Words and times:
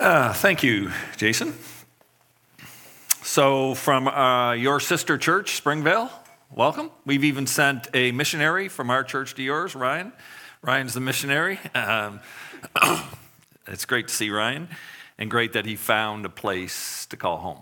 Uh, 0.00 0.32
thank 0.32 0.62
you, 0.62 0.90
Jason. 1.18 1.52
So, 3.22 3.74
from 3.74 4.08
uh, 4.08 4.54
your 4.54 4.80
sister 4.80 5.18
church, 5.18 5.56
Springvale, 5.56 6.08
welcome. 6.50 6.90
We've 7.04 7.24
even 7.24 7.46
sent 7.46 7.86
a 7.92 8.10
missionary 8.10 8.68
from 8.68 8.88
our 8.88 9.04
church 9.04 9.34
to 9.34 9.42
yours, 9.42 9.74
Ryan. 9.74 10.14
Ryan's 10.62 10.94
the 10.94 11.00
missionary. 11.00 11.58
Um, 11.74 12.20
it's 13.66 13.84
great 13.84 14.08
to 14.08 14.14
see 14.14 14.30
Ryan, 14.30 14.68
and 15.18 15.30
great 15.30 15.52
that 15.52 15.66
he 15.66 15.76
found 15.76 16.24
a 16.24 16.30
place 16.30 17.04
to 17.10 17.18
call 17.18 17.36
home. 17.36 17.60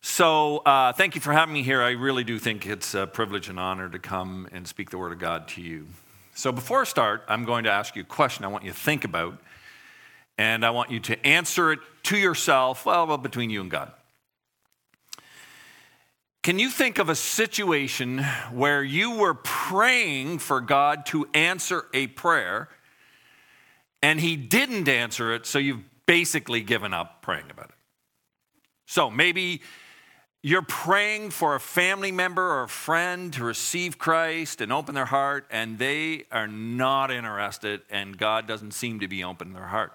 So, 0.00 0.58
uh, 0.66 0.92
thank 0.94 1.14
you 1.14 1.20
for 1.20 1.32
having 1.32 1.54
me 1.54 1.62
here. 1.62 1.80
I 1.80 1.92
really 1.92 2.24
do 2.24 2.40
think 2.40 2.66
it's 2.66 2.92
a 2.92 3.06
privilege 3.06 3.48
and 3.48 3.60
honor 3.60 3.88
to 3.88 4.00
come 4.00 4.48
and 4.50 4.66
speak 4.66 4.90
the 4.90 4.98
Word 4.98 5.12
of 5.12 5.20
God 5.20 5.46
to 5.50 5.62
you. 5.62 5.86
So, 6.34 6.50
before 6.50 6.80
I 6.80 6.84
start, 6.84 7.22
I'm 7.28 7.44
going 7.44 7.62
to 7.62 7.70
ask 7.70 7.94
you 7.94 8.02
a 8.02 8.04
question 8.04 8.44
I 8.44 8.48
want 8.48 8.64
you 8.64 8.72
to 8.72 8.76
think 8.76 9.04
about 9.04 9.38
and 10.38 10.64
I 10.64 10.70
want 10.70 10.90
you 10.90 11.00
to 11.00 11.26
answer 11.26 11.72
it 11.72 11.78
to 12.04 12.16
yourself, 12.16 12.86
well, 12.86 13.16
between 13.16 13.50
you 13.50 13.60
and 13.60 13.70
God. 13.70 13.92
Can 16.42 16.60
you 16.60 16.70
think 16.70 16.98
of 16.98 17.08
a 17.08 17.16
situation 17.16 18.18
where 18.52 18.84
you 18.84 19.16
were 19.16 19.34
praying 19.34 20.38
for 20.38 20.60
God 20.60 21.04
to 21.06 21.26
answer 21.34 21.86
a 21.92 22.06
prayer 22.06 22.68
and 24.00 24.20
He 24.20 24.36
didn't 24.36 24.88
answer 24.88 25.34
it, 25.34 25.46
so 25.46 25.58
you've 25.58 25.82
basically 26.06 26.60
given 26.60 26.94
up 26.94 27.22
praying 27.22 27.50
about 27.50 27.70
it? 27.70 27.74
So 28.86 29.10
maybe 29.10 29.62
you're 30.40 30.62
praying 30.62 31.30
for 31.30 31.56
a 31.56 31.60
family 31.60 32.12
member 32.12 32.42
or 32.42 32.62
a 32.62 32.68
friend 32.68 33.32
to 33.32 33.42
receive 33.42 33.98
Christ 33.98 34.60
and 34.60 34.72
open 34.72 34.94
their 34.94 35.06
heart, 35.06 35.48
and 35.50 35.76
they 35.76 36.26
are 36.30 36.46
not 36.46 37.10
interested, 37.10 37.80
and 37.90 38.16
God 38.16 38.46
doesn't 38.46 38.70
seem 38.70 39.00
to 39.00 39.08
be 39.08 39.24
opening 39.24 39.54
their 39.54 39.66
heart. 39.66 39.92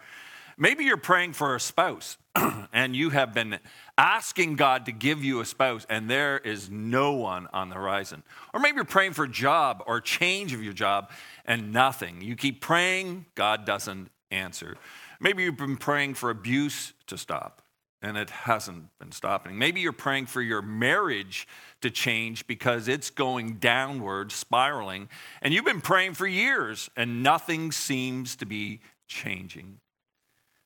Maybe 0.61 0.83
you're 0.83 0.95
praying 0.95 1.33
for 1.33 1.55
a 1.55 1.59
spouse 1.59 2.19
and 2.71 2.95
you 2.95 3.09
have 3.09 3.33
been 3.33 3.57
asking 3.97 4.57
God 4.57 4.85
to 4.85 4.91
give 4.91 5.23
you 5.23 5.39
a 5.39 5.45
spouse 5.45 5.87
and 5.89 6.07
there 6.07 6.37
is 6.37 6.69
no 6.69 7.13
one 7.13 7.47
on 7.51 7.69
the 7.69 7.75
horizon. 7.75 8.21
Or 8.53 8.59
maybe 8.59 8.75
you're 8.75 8.85
praying 8.85 9.13
for 9.13 9.23
a 9.23 9.27
job 9.27 9.83
or 9.87 9.99
change 9.99 10.53
of 10.53 10.63
your 10.63 10.73
job 10.73 11.09
and 11.45 11.73
nothing. 11.73 12.21
You 12.21 12.35
keep 12.35 12.61
praying, 12.61 13.25
God 13.33 13.65
doesn't 13.65 14.11
answer. 14.29 14.77
Maybe 15.19 15.41
you've 15.41 15.57
been 15.57 15.77
praying 15.77 16.13
for 16.13 16.29
abuse 16.29 16.93
to 17.07 17.17
stop 17.17 17.63
and 18.03 18.15
it 18.15 18.29
hasn't 18.29 18.83
been 18.99 19.11
stopping. 19.11 19.57
Maybe 19.57 19.81
you're 19.81 19.93
praying 19.93 20.27
for 20.27 20.43
your 20.43 20.61
marriage 20.61 21.47
to 21.81 21.89
change 21.89 22.45
because 22.45 22.87
it's 22.87 23.09
going 23.09 23.55
downward, 23.55 24.31
spiraling, 24.31 25.09
and 25.41 25.55
you've 25.55 25.65
been 25.65 25.81
praying 25.81 26.13
for 26.13 26.27
years 26.27 26.87
and 26.95 27.23
nothing 27.23 27.71
seems 27.71 28.35
to 28.35 28.45
be 28.45 28.81
changing. 29.07 29.79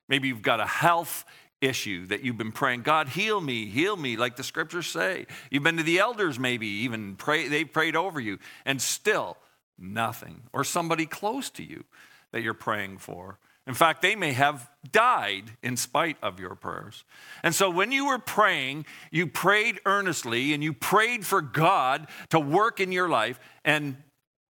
Maybe 0.08 0.28
you've 0.28 0.42
got 0.42 0.60
a 0.60 0.66
health 0.66 1.26
issue 1.62 2.06
that 2.08 2.24
you've 2.24 2.38
been 2.38 2.52
praying, 2.52 2.84
God, 2.84 3.10
heal 3.10 3.42
me, 3.42 3.66
heal 3.66 3.96
me, 3.96 4.18
like 4.18 4.36
the 4.36 4.44
scriptures 4.44 4.88
say. 4.88 5.26
You've 5.50 5.64
been 5.64 5.78
to 5.78 5.84
the 5.84 6.00
elders, 6.00 6.38
maybe 6.38 6.68
even 6.68 7.16
pray, 7.16 7.48
they 7.48 7.64
prayed 7.64 7.96
over 7.96 8.20
you, 8.20 8.40
and 8.66 8.82
still 8.82 9.38
nothing. 9.78 10.44
Or 10.54 10.64
somebody 10.64 11.06
close 11.06 11.50
to 11.52 11.64
you 11.64 11.84
that 12.32 12.42
you're 12.42 12.54
praying 12.54 13.00
for. 13.00 13.40
In 13.68 13.74
fact, 13.74 14.04
they 14.04 14.16
may 14.16 14.34
have 14.34 14.70
died 14.92 15.46
in 15.64 15.76
spite 15.76 16.18
of 16.22 16.40
your 16.40 16.54
prayers. 16.54 17.04
And 17.42 17.56
so 17.56 17.70
when 17.70 17.92
you 17.92 18.08
were 18.08 18.20
praying, 18.20 18.86
you 19.10 19.26
prayed 19.26 19.80
earnestly 19.86 20.54
and 20.54 20.64
you 20.64 20.72
prayed 20.72 21.26
for 21.26 21.42
God 21.42 22.08
to 22.30 22.40
work 22.40 22.80
in 22.80 22.92
your 22.92 23.10
life, 23.10 23.40
and 23.64 23.98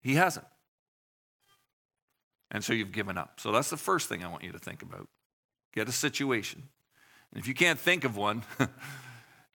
He 0.02 0.16
hasn't. 0.16 0.48
And 2.50 2.64
so 2.64 2.74
you've 2.74 2.92
given 2.92 3.18
up. 3.18 3.40
So 3.40 3.52
that's 3.52 3.70
the 3.70 3.78
first 3.78 4.10
thing 4.10 4.24
I 4.24 4.30
want 4.30 4.44
you 4.44 4.52
to 4.52 4.60
think 4.60 4.82
about. 4.82 5.08
Get 5.74 5.90
a 5.90 5.92
situation. 5.92 6.64
And 7.32 7.42
if 7.42 7.48
you 7.48 7.54
can't 7.54 7.80
think 7.80 8.04
of 8.04 8.16
one, 8.16 8.44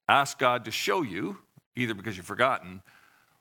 ask 0.07 0.37
God 0.37 0.65
to 0.65 0.71
show 0.71 1.01
you, 1.01 1.37
either 1.75 1.93
because 1.93 2.17
you've 2.17 2.25
forgotten, 2.25 2.81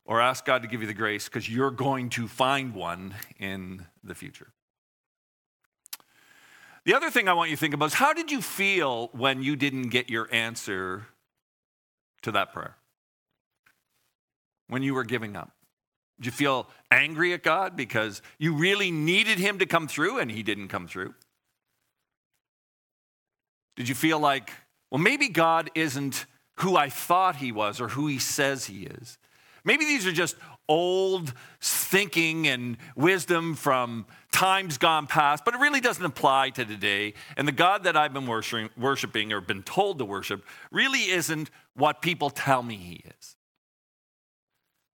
or 0.05 0.21
ask 0.21 0.45
God 0.45 0.63
to 0.63 0.69
give 0.69 0.81
you 0.81 0.87
the 0.87 0.95
grace 0.95 1.29
because 1.29 1.49
you're 1.49 1.71
going 1.71 2.09
to 2.11 2.29
find 2.29 2.75
one 2.75 3.15
in 3.39 3.85
the 4.03 4.15
future. 4.15 4.49
The 6.85 6.95
other 6.95 7.11
thing 7.11 7.29
I 7.29 7.35
want 7.35 7.51
you 7.51 7.57
to 7.57 7.61
think 7.61 7.75
about 7.75 7.87
is 7.87 7.95
how 7.95 8.15
did 8.15 8.31
you 8.31 8.41
feel 8.41 9.09
when 9.09 9.43
you 9.43 9.57
didn't 9.57 9.91
get 9.91 10.09
your 10.09 10.27
answer 10.33 11.07
to 12.23 12.33
that 12.33 12.55
prayer? 12.55 12.77
When 14.69 14.83
you 14.83 14.95
were 14.95 15.05
giving 15.05 15.37
up? 15.37 15.51
Did 16.19 16.27
you 16.27 16.33
feel 16.33 16.69
angry 16.91 17.35
at 17.35 17.43
God 17.43 17.77
because 17.77 18.23
you 18.39 18.55
really 18.55 18.91
needed 18.91 19.39
Him 19.39 19.59
to 19.59 19.67
come 19.67 19.87
through 19.87 20.19
and 20.19 20.31
He 20.31 20.43
didn't 20.43 20.69
come 20.69 20.89
through? 20.89 21.15
Did 23.79 23.89
you 23.89 23.95
feel 23.95 24.19
like, 24.19 24.51
well, 24.91 24.99
maybe 24.99 25.29
God 25.29 25.71
isn't 25.77 26.27
who 26.57 26.77
I 26.77 26.89
thought 26.89 27.37
he 27.37 27.53
was 27.53 27.81
or 27.81 27.87
who 27.87 28.09
he 28.09 28.19
says 28.19 28.65
he 28.65 28.83
is? 28.83 29.19
Maybe 29.65 29.85
these 29.85 30.05
are 30.05 30.11
just 30.11 30.35
old 30.69 31.33
thinking 31.61 32.49
and 32.49 32.77
wisdom 32.97 33.55
from 33.55 34.07
times 34.33 34.79
gone 34.79 35.07
past, 35.07 35.45
but 35.45 35.55
it 35.55 35.61
really 35.61 35.81
doesn't 35.81 36.05
apply 36.05 36.51
to 36.51 36.65
today. 36.65 37.15
And 37.37 37.47
the 37.47 37.53
God 37.53 37.85
that 37.85 37.97
I've 37.97 38.13
been 38.13 38.27
worshiping 38.27 39.33
or 39.33 39.41
been 39.41 39.63
told 39.63 40.01
to 40.01 40.05
worship 40.05 40.45
really 40.73 41.11
isn't 41.11 41.49
what 41.75 42.03
people 42.03 42.31
tell 42.31 42.65
me 42.65 42.75
he 42.75 43.05
is. 43.17 43.37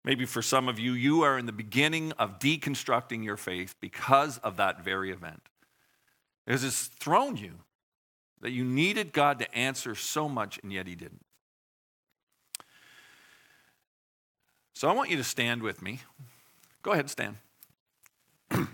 Maybe 0.03 0.25
for 0.25 0.41
some 0.41 0.67
of 0.67 0.79
you, 0.79 0.93
you 0.93 1.21
are 1.21 1.37
in 1.37 1.45
the 1.45 1.51
beginning 1.51 2.13
of 2.13 2.39
deconstructing 2.39 3.23
your 3.23 3.37
faith 3.37 3.75
because 3.79 4.39
of 4.39 4.57
that 4.57 4.83
very 4.83 5.11
event. 5.11 5.43
It 6.47 6.61
has 6.61 6.87
thrown 6.87 7.37
you 7.37 7.59
that 8.41 8.51
you 8.51 8.63
needed 8.63 9.13
God 9.13 9.39
to 9.39 9.55
answer 9.55 9.95
so 9.95 10.27
much, 10.27 10.59
and 10.61 10.73
yet 10.73 10.87
He 10.87 10.95
didn't. 10.95 11.25
So 14.73 14.89
I 14.89 14.93
want 14.93 15.09
you 15.11 15.17
to 15.17 15.23
stand 15.23 15.61
with 15.61 15.81
me. 15.81 16.01
Go 16.81 16.91
ahead, 16.91 17.09
stand. 17.09 17.37
and 18.49 18.67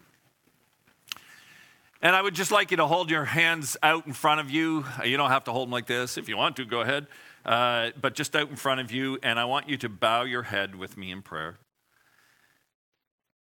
I 2.01 2.21
would 2.21 2.33
just 2.33 2.49
like 2.49 2.71
you 2.71 2.77
to 2.77 2.87
hold 2.87 3.11
your 3.11 3.25
hands 3.25 3.75
out 3.83 4.07
in 4.07 4.13
front 4.13 4.39
of 4.39 4.49
you. 4.49 4.85
You 5.03 5.17
don't 5.17 5.31
have 5.31 5.43
to 5.45 5.51
hold 5.51 5.67
them 5.67 5.73
like 5.73 5.87
this. 5.87 6.17
If 6.17 6.29
you 6.29 6.37
want 6.37 6.55
to, 6.55 6.65
go 6.65 6.79
ahead. 6.79 7.07
Uh, 7.45 7.89
but 7.99 8.15
just 8.15 8.35
out 8.37 8.49
in 8.49 8.55
front 8.55 8.79
of 8.79 8.89
you. 8.89 9.19
And 9.21 9.37
I 9.37 9.43
want 9.43 9.67
you 9.67 9.75
to 9.77 9.89
bow 9.89 10.23
your 10.23 10.43
head 10.43 10.75
with 10.75 10.95
me 10.95 11.11
in 11.11 11.21
prayer. 11.21 11.57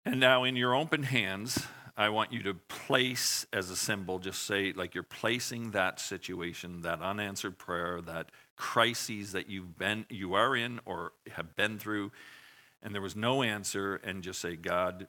And 0.07 0.19
now, 0.19 0.45
in 0.45 0.57
your 0.57 0.75
open 0.75 1.03
hands, 1.03 1.67
I 1.97 2.11
want 2.11 2.31
you 2.31 2.43
to 2.43 2.55
place 2.55 3.47
as 3.55 3.71
a 3.71 3.77
symbol, 3.77 4.19
just 4.19 4.43
say, 4.43 4.73
like 4.73 4.95
you're 4.95 5.03
placing 5.03 5.71
that 5.71 5.99
situation, 5.99 6.83
that 6.83 7.01
unanswered 7.01 7.57
prayer, 7.57 8.03
that 8.03 8.31
crises 8.57 9.33
that 9.33 9.49
you've 9.49 9.79
been, 9.79 10.05
you 10.11 10.35
are 10.35 10.55
in 10.55 10.81
or 10.85 11.13
have 11.33 11.57
been 11.57 11.79
through, 11.79 12.13
and 12.83 12.95
there 12.95 13.01
was 13.01 13.17
no 13.17 13.43
answer, 13.43 13.97
and 13.97 14.23
just 14.23 14.41
say, 14.41 14.57
God, 14.57 15.07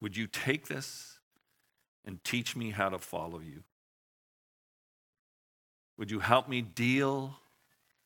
would 0.00 0.16
you 0.16 0.26
take 0.26 0.68
this 0.68 1.18
and 2.02 2.24
teach 2.24 2.56
me 2.56 2.70
how 2.70 2.88
to 2.88 2.98
follow 2.98 3.40
you? 3.40 3.62
Would 5.98 6.10
you 6.10 6.20
help 6.20 6.48
me 6.48 6.62
deal 6.62 7.36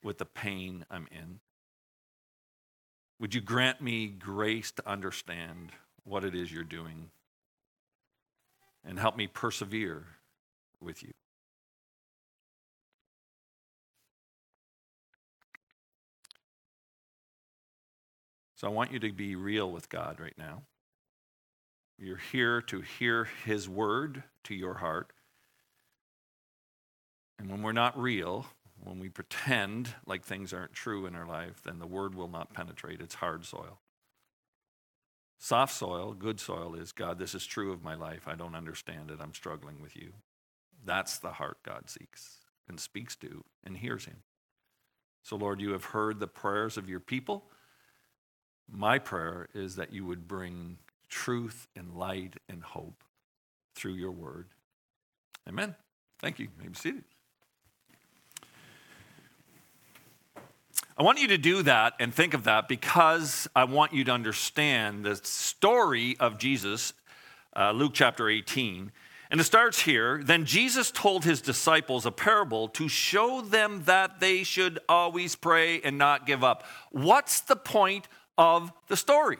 with 0.02 0.18
the 0.18 0.24
pain 0.24 0.84
I'm 0.90 1.06
in? 1.12 1.38
Would 3.20 3.36
you 3.36 3.40
grant 3.40 3.80
me 3.80 4.08
grace 4.08 4.72
to 4.72 4.88
understand 4.88 5.70
what 6.02 6.24
it 6.24 6.34
is 6.34 6.50
you're 6.50 6.64
doing? 6.64 7.10
And 8.84 8.98
help 8.98 9.16
me 9.16 9.26
persevere 9.26 10.04
with 10.80 11.02
you. 11.02 11.12
So 18.56 18.68
I 18.68 18.70
want 18.70 18.92
you 18.92 19.00
to 19.00 19.12
be 19.12 19.34
real 19.34 19.70
with 19.70 19.88
God 19.88 20.20
right 20.20 20.36
now. 20.38 20.62
You're 21.98 22.16
here 22.16 22.60
to 22.62 22.80
hear 22.80 23.28
His 23.44 23.68
word 23.68 24.22
to 24.44 24.54
your 24.54 24.74
heart. 24.74 25.12
And 27.38 27.50
when 27.50 27.62
we're 27.62 27.72
not 27.72 28.00
real, 28.00 28.46
when 28.82 29.00
we 29.00 29.08
pretend 29.08 29.94
like 30.06 30.24
things 30.24 30.52
aren't 30.52 30.74
true 30.74 31.06
in 31.06 31.16
our 31.16 31.26
life, 31.26 31.60
then 31.64 31.80
the 31.80 31.86
word 31.86 32.14
will 32.14 32.28
not 32.28 32.54
penetrate. 32.54 33.00
It's 33.00 33.16
hard 33.16 33.44
soil. 33.44 33.80
Soft 35.42 35.74
soil, 35.74 36.12
good 36.12 36.38
soil 36.38 36.76
is 36.76 36.92
God, 36.92 37.18
this 37.18 37.34
is 37.34 37.44
true 37.44 37.72
of 37.72 37.82
my 37.82 37.96
life. 37.96 38.28
I 38.28 38.36
don't 38.36 38.54
understand 38.54 39.10
it. 39.10 39.18
I'm 39.20 39.34
struggling 39.34 39.82
with 39.82 39.96
you. 39.96 40.12
That's 40.84 41.18
the 41.18 41.32
heart 41.32 41.58
God 41.64 41.90
seeks 41.90 42.36
and 42.68 42.78
speaks 42.78 43.16
to 43.16 43.42
and 43.64 43.76
hears 43.76 44.04
him. 44.04 44.18
So, 45.24 45.34
Lord, 45.34 45.60
you 45.60 45.72
have 45.72 45.86
heard 45.86 46.20
the 46.20 46.28
prayers 46.28 46.76
of 46.76 46.88
your 46.88 47.00
people. 47.00 47.50
My 48.70 49.00
prayer 49.00 49.48
is 49.52 49.74
that 49.74 49.92
you 49.92 50.06
would 50.06 50.28
bring 50.28 50.78
truth 51.08 51.66
and 51.74 51.92
light 51.92 52.36
and 52.48 52.62
hope 52.62 53.02
through 53.74 53.94
your 53.94 54.12
word. 54.12 54.46
Amen. 55.48 55.74
Thank 56.20 56.38
you. 56.38 56.44
you 56.44 56.62
may 56.62 56.68
be 56.68 56.78
seated. 56.78 57.02
I 60.96 61.02
want 61.02 61.20
you 61.20 61.28
to 61.28 61.38
do 61.38 61.62
that 61.62 61.94
and 61.98 62.12
think 62.12 62.34
of 62.34 62.44
that 62.44 62.68
because 62.68 63.48
I 63.56 63.64
want 63.64 63.94
you 63.94 64.04
to 64.04 64.12
understand 64.12 65.04
the 65.04 65.16
story 65.16 66.16
of 66.20 66.38
Jesus, 66.38 66.92
uh, 67.56 67.72
Luke 67.72 67.92
chapter 67.94 68.28
18. 68.28 68.92
And 69.30 69.40
it 69.40 69.44
starts 69.44 69.80
here. 69.80 70.22
Then 70.22 70.44
Jesus 70.44 70.90
told 70.90 71.24
his 71.24 71.40
disciples 71.40 72.04
a 72.04 72.10
parable 72.10 72.68
to 72.68 72.88
show 72.88 73.40
them 73.40 73.84
that 73.84 74.20
they 74.20 74.42
should 74.42 74.80
always 74.86 75.34
pray 75.34 75.80
and 75.80 75.96
not 75.96 76.26
give 76.26 76.44
up. 76.44 76.64
What's 76.90 77.40
the 77.40 77.56
point 77.56 78.06
of 78.36 78.70
the 78.88 78.96
story? 78.96 79.38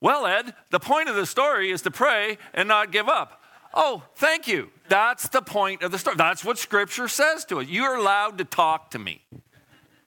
Well, 0.00 0.26
Ed, 0.26 0.52
the 0.70 0.80
point 0.80 1.08
of 1.08 1.14
the 1.14 1.26
story 1.26 1.70
is 1.70 1.82
to 1.82 1.92
pray 1.92 2.38
and 2.52 2.66
not 2.66 2.90
give 2.90 3.08
up. 3.08 3.40
Oh, 3.74 4.02
thank 4.14 4.48
you. 4.48 4.70
That's 4.88 5.28
the 5.28 5.42
point 5.42 5.82
of 5.82 5.92
the 5.92 5.98
story. 5.98 6.16
That's 6.16 6.44
what 6.44 6.58
scripture 6.58 7.08
says 7.08 7.44
to 7.46 7.60
us. 7.60 7.66
You're 7.68 7.96
allowed 7.96 8.38
to 8.38 8.44
talk 8.44 8.90
to 8.92 8.98
me. 8.98 9.22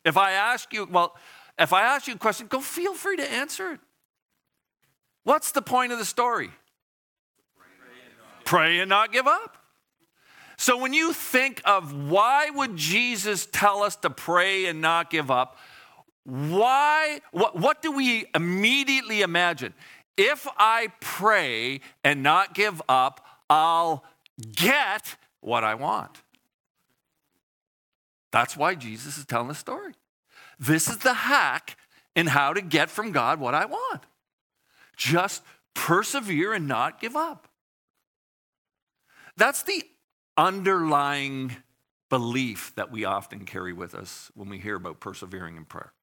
If 0.05 0.17
I 0.17 0.31
ask 0.31 0.73
you, 0.73 0.87
well, 0.89 1.15
if 1.57 1.73
I 1.73 1.81
ask 1.81 2.07
you 2.07 2.15
a 2.15 2.17
question, 2.17 2.47
go 2.47 2.61
feel 2.61 2.93
free 2.93 3.17
to 3.17 3.31
answer 3.31 3.73
it. 3.73 3.79
What's 5.23 5.51
the 5.51 5.61
point 5.61 5.91
of 5.91 5.99
the 5.99 6.05
story? 6.05 6.49
Pray 8.45 8.79
and 8.79 8.89
not 8.89 9.11
give 9.11 9.27
up. 9.27 9.57
So 10.57 10.77
when 10.77 10.93
you 10.93 11.13
think 11.13 11.61
of 11.65 11.93
why 12.09 12.49
would 12.49 12.75
Jesus 12.75 13.47
tell 13.51 13.83
us 13.83 13.95
to 13.97 14.09
pray 14.09 14.65
and 14.65 14.81
not 14.81 15.09
give 15.09 15.29
up, 15.29 15.57
why 16.23 17.21
what, 17.31 17.55
what 17.57 17.81
do 17.81 17.91
we 17.91 18.25
immediately 18.33 19.21
imagine? 19.21 19.73
If 20.17 20.47
I 20.57 20.91
pray 20.99 21.79
and 22.03 22.23
not 22.23 22.53
give 22.53 22.81
up, 22.89 23.25
I'll 23.49 24.03
get 24.55 25.15
what 25.41 25.63
I 25.63 25.75
want. 25.75 26.21
That's 28.31 28.55
why 28.55 28.75
Jesus 28.75 29.17
is 29.17 29.25
telling 29.25 29.47
the 29.47 29.55
story. 29.55 29.93
This 30.59 30.87
is 30.87 30.97
the 30.97 31.13
hack 31.13 31.77
in 32.15 32.27
how 32.27 32.53
to 32.53 32.61
get 32.61 32.89
from 32.89 33.11
God 33.11 33.39
what 33.39 33.55
I 33.55 33.65
want. 33.65 34.03
Just 34.95 35.41
persevere 35.73 36.53
and 36.53 36.67
not 36.67 36.99
give 36.99 37.15
up. 37.15 37.47
That's 39.37 39.63
the 39.63 39.83
underlying 40.37 41.55
belief 42.09 42.73
that 42.75 42.91
we 42.91 43.05
often 43.05 43.45
carry 43.45 43.71
with 43.71 43.95
us 43.95 44.31
when 44.35 44.49
we 44.49 44.59
hear 44.59 44.75
about 44.75 44.99
persevering 44.99 45.55
in 45.55 45.65
prayer. 45.65 45.93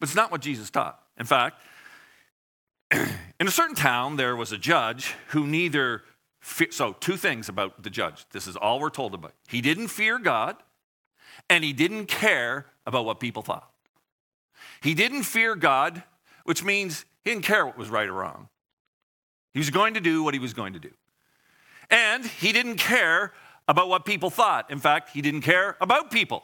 But 0.00 0.08
it's 0.08 0.16
not 0.16 0.30
what 0.32 0.40
Jesus 0.40 0.70
taught. 0.70 0.98
In 1.18 1.26
fact, 1.26 1.60
in 3.40 3.46
a 3.46 3.50
certain 3.50 3.76
town, 3.76 4.16
there 4.16 4.36
was 4.36 4.52
a 4.52 4.58
judge 4.58 5.14
who 5.28 5.46
neither, 5.46 6.02
fe- 6.40 6.70
so 6.70 6.92
two 6.92 7.16
things 7.16 7.48
about 7.48 7.82
the 7.82 7.90
judge. 7.90 8.26
This 8.32 8.46
is 8.46 8.56
all 8.56 8.80
we're 8.80 8.90
told 8.90 9.14
about. 9.14 9.34
He 9.48 9.60
didn't 9.60 9.88
fear 9.88 10.18
God, 10.18 10.56
and 11.48 11.64
he 11.64 11.72
didn't 11.72 12.06
care 12.06 12.66
about 12.86 13.04
what 13.04 13.20
people 13.20 13.42
thought. 13.42 13.70
He 14.82 14.94
didn't 14.94 15.22
fear 15.22 15.54
God, 15.54 16.02
which 16.44 16.62
means 16.62 17.04
he 17.24 17.30
didn't 17.30 17.44
care 17.44 17.64
what 17.64 17.78
was 17.78 17.88
right 17.88 18.08
or 18.08 18.12
wrong. 18.12 18.48
He 19.52 19.60
was 19.60 19.70
going 19.70 19.94
to 19.94 20.00
do 20.00 20.22
what 20.22 20.34
he 20.34 20.40
was 20.40 20.52
going 20.52 20.72
to 20.74 20.78
do. 20.78 20.90
And 21.90 22.24
he 22.24 22.52
didn't 22.52 22.76
care 22.76 23.32
about 23.68 23.88
what 23.88 24.04
people 24.04 24.30
thought. 24.30 24.70
In 24.70 24.78
fact, 24.78 25.10
he 25.10 25.22
didn't 25.22 25.42
care 25.42 25.76
about 25.80 26.10
people. 26.10 26.42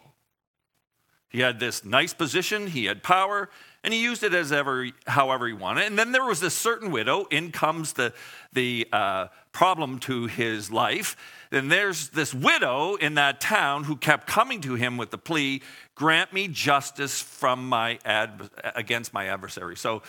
He 1.28 1.40
had 1.40 1.60
this 1.60 1.84
nice 1.84 2.12
position, 2.12 2.66
he 2.66 2.86
had 2.86 3.02
power, 3.02 3.50
and 3.82 3.94
he 3.94 4.02
used 4.02 4.22
it 4.22 4.34
as 4.34 4.52
ever, 4.52 4.88
however 5.06 5.46
he 5.46 5.52
wanted. 5.52 5.86
And 5.86 5.98
then 5.98 6.12
there 6.12 6.24
was 6.24 6.40
this 6.40 6.54
certain 6.54 6.90
widow. 6.90 7.24
In 7.30 7.50
comes 7.50 7.94
the, 7.94 8.12
the 8.52 8.86
uh, 8.92 9.28
problem 9.52 9.98
to 10.00 10.26
his 10.26 10.70
life. 10.70 11.16
And 11.50 11.72
there's 11.72 12.10
this 12.10 12.34
widow 12.34 12.96
in 12.96 13.14
that 13.14 13.40
town 13.40 13.84
who 13.84 13.96
kept 13.96 14.26
coming 14.26 14.60
to 14.60 14.74
him 14.74 14.96
with 14.96 15.10
the 15.10 15.18
plea, 15.18 15.62
"Grant 15.94 16.32
me 16.32 16.46
justice 16.46 17.20
from 17.20 17.68
my 17.68 17.98
ad- 18.04 18.50
against 18.76 19.12
my 19.12 19.26
adversary." 19.26 19.76
So 19.76 20.02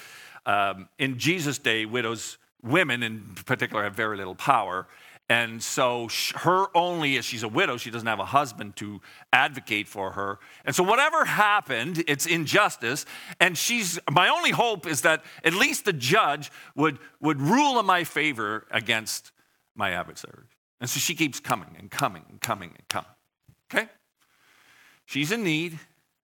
um, 0.45 0.87
in 0.99 1.17
Jesus' 1.17 1.57
day, 1.57 1.85
widows, 1.85 2.37
women 2.61 3.01
in 3.03 3.35
particular, 3.45 3.83
have 3.83 3.95
very 3.95 4.17
little 4.17 4.35
power. 4.35 4.87
And 5.31 5.63
so 5.63 6.09
her 6.35 6.65
only, 6.75 7.15
as 7.15 7.23
she's 7.23 7.43
a 7.43 7.47
widow, 7.47 7.77
she 7.77 7.89
doesn't 7.89 8.05
have 8.05 8.19
a 8.19 8.25
husband 8.25 8.75
to 8.75 8.99
advocate 9.31 9.87
for 9.87 10.11
her. 10.11 10.39
And 10.65 10.75
so 10.75 10.83
whatever 10.83 11.23
happened, 11.23 12.03
it's 12.05 12.25
injustice. 12.25 13.05
And 13.39 13.57
she's, 13.57 13.97
my 14.11 14.27
only 14.27 14.51
hope 14.51 14.85
is 14.85 15.03
that 15.03 15.23
at 15.45 15.53
least 15.53 15.85
the 15.85 15.93
judge 15.93 16.51
would, 16.75 16.99
would 17.21 17.39
rule 17.39 17.79
in 17.79 17.85
my 17.85 18.03
favor 18.03 18.67
against 18.71 19.31
my 19.73 19.91
adversary. 19.91 20.47
And 20.81 20.89
so 20.89 20.99
she 20.99 21.15
keeps 21.15 21.39
coming 21.39 21.77
and 21.79 21.89
coming 21.89 22.25
and 22.29 22.41
coming 22.41 22.71
and 22.77 22.85
coming. 22.89 23.11
Okay? 23.73 23.87
She's 25.05 25.31
in 25.31 25.45
need. 25.45 25.79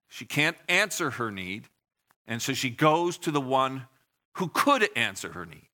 She 0.08 0.26
can't 0.26 0.58
answer 0.68 1.12
her 1.12 1.30
need. 1.30 1.70
And 2.26 2.42
so 2.42 2.52
she 2.52 2.68
goes 2.68 3.16
to 3.20 3.30
the 3.30 3.40
one 3.40 3.86
who 4.34 4.48
could 4.48 4.86
answer 4.94 5.32
her 5.32 5.46
need. 5.46 5.67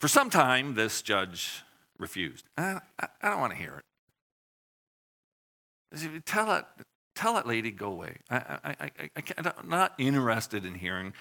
For 0.00 0.08
some 0.08 0.30
time, 0.30 0.74
this 0.74 1.02
judge 1.02 1.62
refused. 1.98 2.46
I, 2.56 2.80
I, 2.98 3.08
I 3.22 3.28
don't 3.28 3.38
want 3.40 3.52
to 3.52 3.58
hear 3.58 3.82
it. 5.92 6.24
Tell 6.24 6.46
that, 6.46 6.68
tell 7.14 7.34
that 7.34 7.46
lady 7.46 7.70
go 7.70 7.88
away. 7.92 8.16
I, 8.30 8.88
I'm 9.36 9.68
not 9.68 9.92
interested 9.98 10.64
in 10.64 10.74
hearing. 10.74 11.12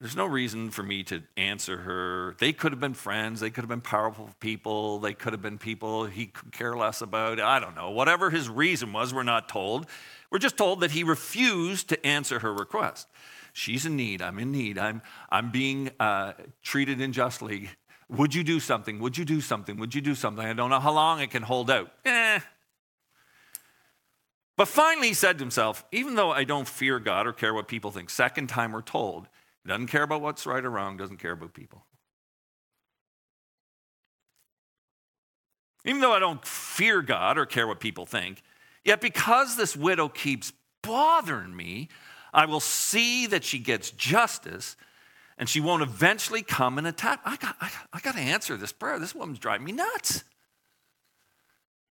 There's 0.00 0.16
no 0.16 0.26
reason 0.26 0.70
for 0.70 0.82
me 0.82 1.02
to 1.04 1.22
answer 1.38 1.78
her. 1.78 2.36
They 2.40 2.52
could 2.52 2.72
have 2.72 2.80
been 2.80 2.92
friends. 2.92 3.40
They 3.40 3.48
could 3.48 3.62
have 3.62 3.70
been 3.70 3.80
powerful 3.80 4.28
people. 4.38 4.98
They 4.98 5.14
could 5.14 5.32
have 5.32 5.40
been 5.40 5.56
people 5.56 6.04
he 6.04 6.26
could 6.26 6.52
care 6.52 6.76
less 6.76 7.00
about. 7.00 7.40
I 7.40 7.58
don't 7.58 7.74
know. 7.74 7.90
Whatever 7.90 8.28
his 8.28 8.50
reason 8.50 8.92
was, 8.92 9.14
we're 9.14 9.22
not 9.22 9.48
told. 9.48 9.86
We're 10.30 10.40
just 10.40 10.58
told 10.58 10.80
that 10.80 10.90
he 10.90 11.04
refused 11.04 11.88
to 11.88 12.06
answer 12.06 12.40
her 12.40 12.52
request. 12.52 13.08
She's 13.54 13.86
in 13.86 13.96
need. 13.96 14.20
I'm 14.20 14.38
in 14.38 14.52
need. 14.52 14.76
I'm, 14.76 15.00
I'm 15.30 15.50
being 15.50 15.90
uh, 15.98 16.32
treated 16.62 17.00
unjustly. 17.00 17.70
Would 18.08 18.34
you 18.34 18.44
do 18.44 18.60
something? 18.60 18.98
Would 19.00 19.16
you 19.16 19.24
do 19.24 19.40
something? 19.40 19.78
Would 19.78 19.94
you 19.94 20.00
do 20.00 20.14
something? 20.14 20.44
I 20.44 20.52
don't 20.52 20.70
know 20.70 20.80
how 20.80 20.92
long 20.92 21.20
it 21.20 21.30
can 21.30 21.42
hold 21.42 21.70
out. 21.70 21.90
Eh. 22.04 22.40
But 24.56 24.68
finally, 24.68 25.08
he 25.08 25.14
said 25.14 25.38
to 25.38 25.44
himself, 25.44 25.84
even 25.90 26.14
though 26.14 26.30
I 26.30 26.44
don't 26.44 26.68
fear 26.68 27.00
God 27.00 27.26
or 27.26 27.32
care 27.32 27.52
what 27.52 27.66
people 27.66 27.90
think, 27.90 28.10
second 28.10 28.48
time 28.48 28.72
we're 28.72 28.82
told, 28.82 29.26
he 29.62 29.68
doesn't 29.68 29.88
care 29.88 30.02
about 30.02 30.20
what's 30.20 30.46
right 30.46 30.64
or 30.64 30.70
wrong, 30.70 30.96
doesn't 30.96 31.16
care 31.16 31.32
about 31.32 31.54
people. 31.54 31.84
Even 35.84 36.00
though 36.00 36.12
I 36.12 36.18
don't 36.18 36.44
fear 36.46 37.02
God 37.02 37.36
or 37.36 37.46
care 37.46 37.66
what 37.66 37.80
people 37.80 38.06
think, 38.06 38.42
yet 38.84 39.00
because 39.00 39.56
this 39.56 39.76
widow 39.76 40.08
keeps 40.08 40.52
bothering 40.82 41.54
me, 41.54 41.88
I 42.32 42.46
will 42.46 42.60
see 42.60 43.26
that 43.26 43.44
she 43.44 43.58
gets 43.58 43.90
justice 43.90 44.76
and 45.38 45.48
she 45.48 45.60
won't 45.60 45.82
eventually 45.82 46.42
come 46.42 46.78
and 46.78 46.86
attack. 46.86 47.20
I 47.24 47.36
got, 47.36 47.56
I, 47.60 47.70
I 47.92 48.00
got 48.00 48.14
to 48.14 48.20
answer 48.20 48.56
this 48.56 48.72
prayer. 48.72 48.98
This 48.98 49.14
woman's 49.14 49.38
driving 49.38 49.66
me 49.66 49.72
nuts. 49.72 50.24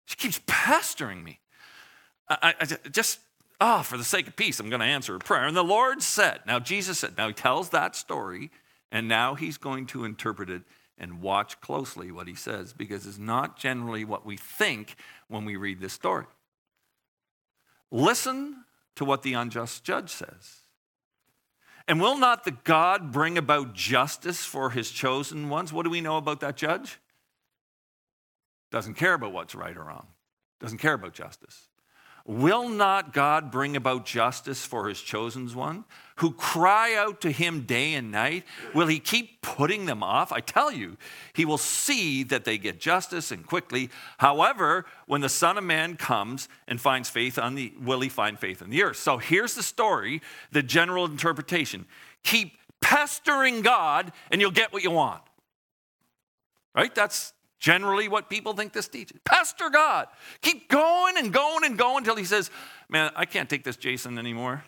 She 0.07 0.17
keeps 0.17 0.41
pestering 0.47 1.23
me. 1.23 1.41
I, 2.29 2.55
I 2.61 2.65
just, 2.91 3.21
oh, 3.61 3.83
for 3.83 3.97
the 3.97 4.05
sake 4.05 4.29
of 4.29 4.37
peace, 4.37 4.61
I'm 4.61 4.69
going 4.69 4.81
to 4.81 4.87
answer 4.87 5.13
her 5.15 5.19
prayer. 5.19 5.47
And 5.47 5.57
the 5.57 5.65
Lord 5.65 6.03
said, 6.03 6.41
now 6.47 6.59
Jesus 6.59 6.99
said, 6.99 7.17
now 7.17 7.29
he 7.29 7.35
tells 7.35 7.71
that 7.71 7.97
story, 7.97 8.51
and 8.93 9.09
now 9.09 9.35
he's 9.35 9.57
going 9.57 9.87
to 9.87 10.05
interpret 10.05 10.51
it 10.51 10.63
and 10.99 11.23
watch 11.23 11.61
closely 11.61 12.13
what 12.13 12.29
he 12.29 12.35
says 12.35 12.73
because 12.73 13.07
it's 13.07 13.19
not 13.19 13.59
generally 13.59 14.05
what 14.05 14.27
we 14.27 14.37
think 14.37 14.97
when 15.29 15.45
we 15.45 15.57
read 15.57 15.81
this 15.81 15.95
story. 15.95 16.27
Listen 17.91 18.65
to 18.97 19.05
what 19.05 19.23
the 19.23 19.33
unjust 19.33 19.83
judge 19.83 20.11
says. 20.11 20.60
And 21.91 22.01
will 22.01 22.17
not 22.17 22.45
the 22.45 22.53
God 22.53 23.11
bring 23.11 23.37
about 23.37 23.75
justice 23.75 24.45
for 24.45 24.71
his 24.71 24.93
chosen 24.93 25.49
ones? 25.49 25.73
What 25.73 25.83
do 25.83 25.91
we 25.91 26.01
know 26.01 26.19
about 26.19 26.39
that 26.39 26.57
judge? 26.57 27.01
Doesn't 28.71 28.95
care 28.95 29.15
about 29.15 29.33
what's 29.33 29.57
right 29.57 29.77
or 29.77 29.83
wrong, 29.83 30.07
doesn't 30.61 30.79
care 30.79 30.93
about 30.93 31.15
justice. 31.15 31.67
Will 32.31 32.69
not 32.69 33.13
God 33.13 33.51
bring 33.51 33.75
about 33.75 34.07
justice 34.07 34.65
for 34.65 34.89
his 34.89 35.01
chosen 35.01 35.53
one 35.53 35.85
who 36.19 36.31
cry 36.31 36.95
out 36.95 37.21
to 37.23 37.33
him 37.33 37.63
day 37.63 37.95
and 37.95 38.13
night? 38.13 38.45
Will 38.73 38.87
he 38.87 39.01
keep 39.01 39.43
putting 39.43 39.87
them 39.87 40.05
off? 40.05 40.31
I 40.31 40.39
tell 40.39 40.71
you, 40.71 40.97
he 41.33 41.45
will 41.45 41.59
see 41.59 42.23
that 42.23 42.45
they 42.45 42.57
get 42.57 42.79
justice 42.79 43.33
and 43.33 43.45
quickly. 43.45 43.91
However, 44.19 44.87
when 45.07 45.23
the 45.23 45.29
Son 45.29 45.59
of 45.59 45.65
Man 45.65 45.97
comes 45.97 46.49
and 46.69 46.81
finds 46.81 47.11
faith 47.11 47.37
on 47.37 47.57
the, 47.57 47.73
will 47.83 47.99
he 47.99 48.09
find 48.09 48.39
faith 48.39 48.63
in 48.63 48.71
the 48.71 48.85
earth? 48.85 48.99
So 48.99 49.19
here's 49.19 49.57
the 49.57 49.63
story, 49.65 50.23
the 50.53 50.63
general 50.63 51.07
interpretation. 51.07 51.85
Keep 52.23 52.53
pestering 52.81 53.61
God 53.63 54.13
and 54.31 54.41
you'll 54.41 54.53
get 54.53 54.73
what 54.73 54.85
you 54.85 54.93
want. 54.93 55.23
Right? 56.77 56.95
That's 56.95 57.33
Generally, 57.61 58.09
what 58.09 58.31
people 58.31 58.55
think 58.55 58.73
this 58.73 58.89
teaches. 58.89 59.21
Pastor 59.25 59.69
God, 59.69 60.09
keep 60.41 60.69
going 60.69 61.19
and 61.19 61.33
going 61.33 61.65
and 61.65 61.77
going 61.79 61.99
until 61.99 62.17
he 62.17 62.25
says, 62.25 62.51
Man, 62.89 63.13
I 63.15 63.27
can't 63.27 63.49
take 63.49 63.63
this 63.65 63.77
Jason 63.77 64.19
anymore. 64.19 64.65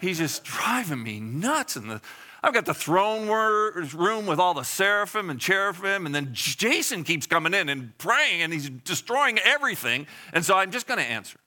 He's 0.00 0.18
just 0.18 0.42
driving 0.42 1.02
me 1.02 1.20
nuts. 1.20 1.76
And 1.76 2.00
I've 2.42 2.52
got 2.52 2.64
the 2.64 2.74
throne 2.74 3.28
room 3.28 4.26
with 4.26 4.38
all 4.38 4.54
the 4.54 4.64
seraphim 4.64 5.30
and 5.30 5.38
cherubim, 5.38 6.06
and 6.06 6.14
then 6.14 6.30
Jason 6.32 7.04
keeps 7.04 7.26
coming 7.26 7.54
in 7.54 7.68
and 7.68 7.96
praying, 7.98 8.42
and 8.42 8.52
he's 8.52 8.68
destroying 8.68 9.38
everything. 9.38 10.06
And 10.32 10.44
so 10.44 10.56
I'm 10.56 10.70
just 10.70 10.86
going 10.86 10.98
to 10.98 11.06
answer. 11.06 11.38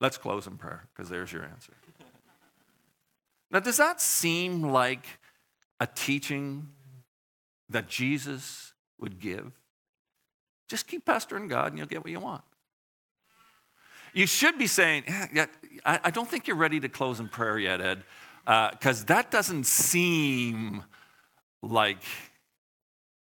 Let's 0.00 0.16
close 0.16 0.46
in 0.46 0.56
prayer, 0.56 0.88
because 0.94 1.08
there's 1.08 1.32
your 1.32 1.44
answer. 1.44 1.72
Now, 3.50 3.60
does 3.60 3.76
that 3.76 4.00
seem 4.00 4.62
like 4.62 5.06
a 5.78 5.86
teaching 5.86 6.70
that 7.68 7.88
Jesus 7.88 8.72
would 8.98 9.20
give, 9.20 9.52
just 10.72 10.86
keep 10.86 11.04
pestering 11.04 11.48
God 11.48 11.66
and 11.66 11.76
you'll 11.76 11.86
get 11.86 12.02
what 12.02 12.10
you 12.10 12.18
want. 12.18 12.42
You 14.14 14.26
should 14.26 14.56
be 14.56 14.66
saying, 14.66 15.04
yeah, 15.30 15.44
I 15.84 16.10
don't 16.10 16.26
think 16.26 16.46
you're 16.46 16.56
ready 16.56 16.80
to 16.80 16.88
close 16.88 17.20
in 17.20 17.28
prayer 17.28 17.58
yet, 17.58 17.82
Ed, 17.82 18.04
because 18.46 19.02
uh, 19.02 19.06
that 19.08 19.30
doesn't 19.30 19.64
seem 19.64 20.82
like 21.62 22.02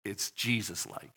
it's 0.05 0.31
Jesus 0.31 0.87
like. 0.87 1.11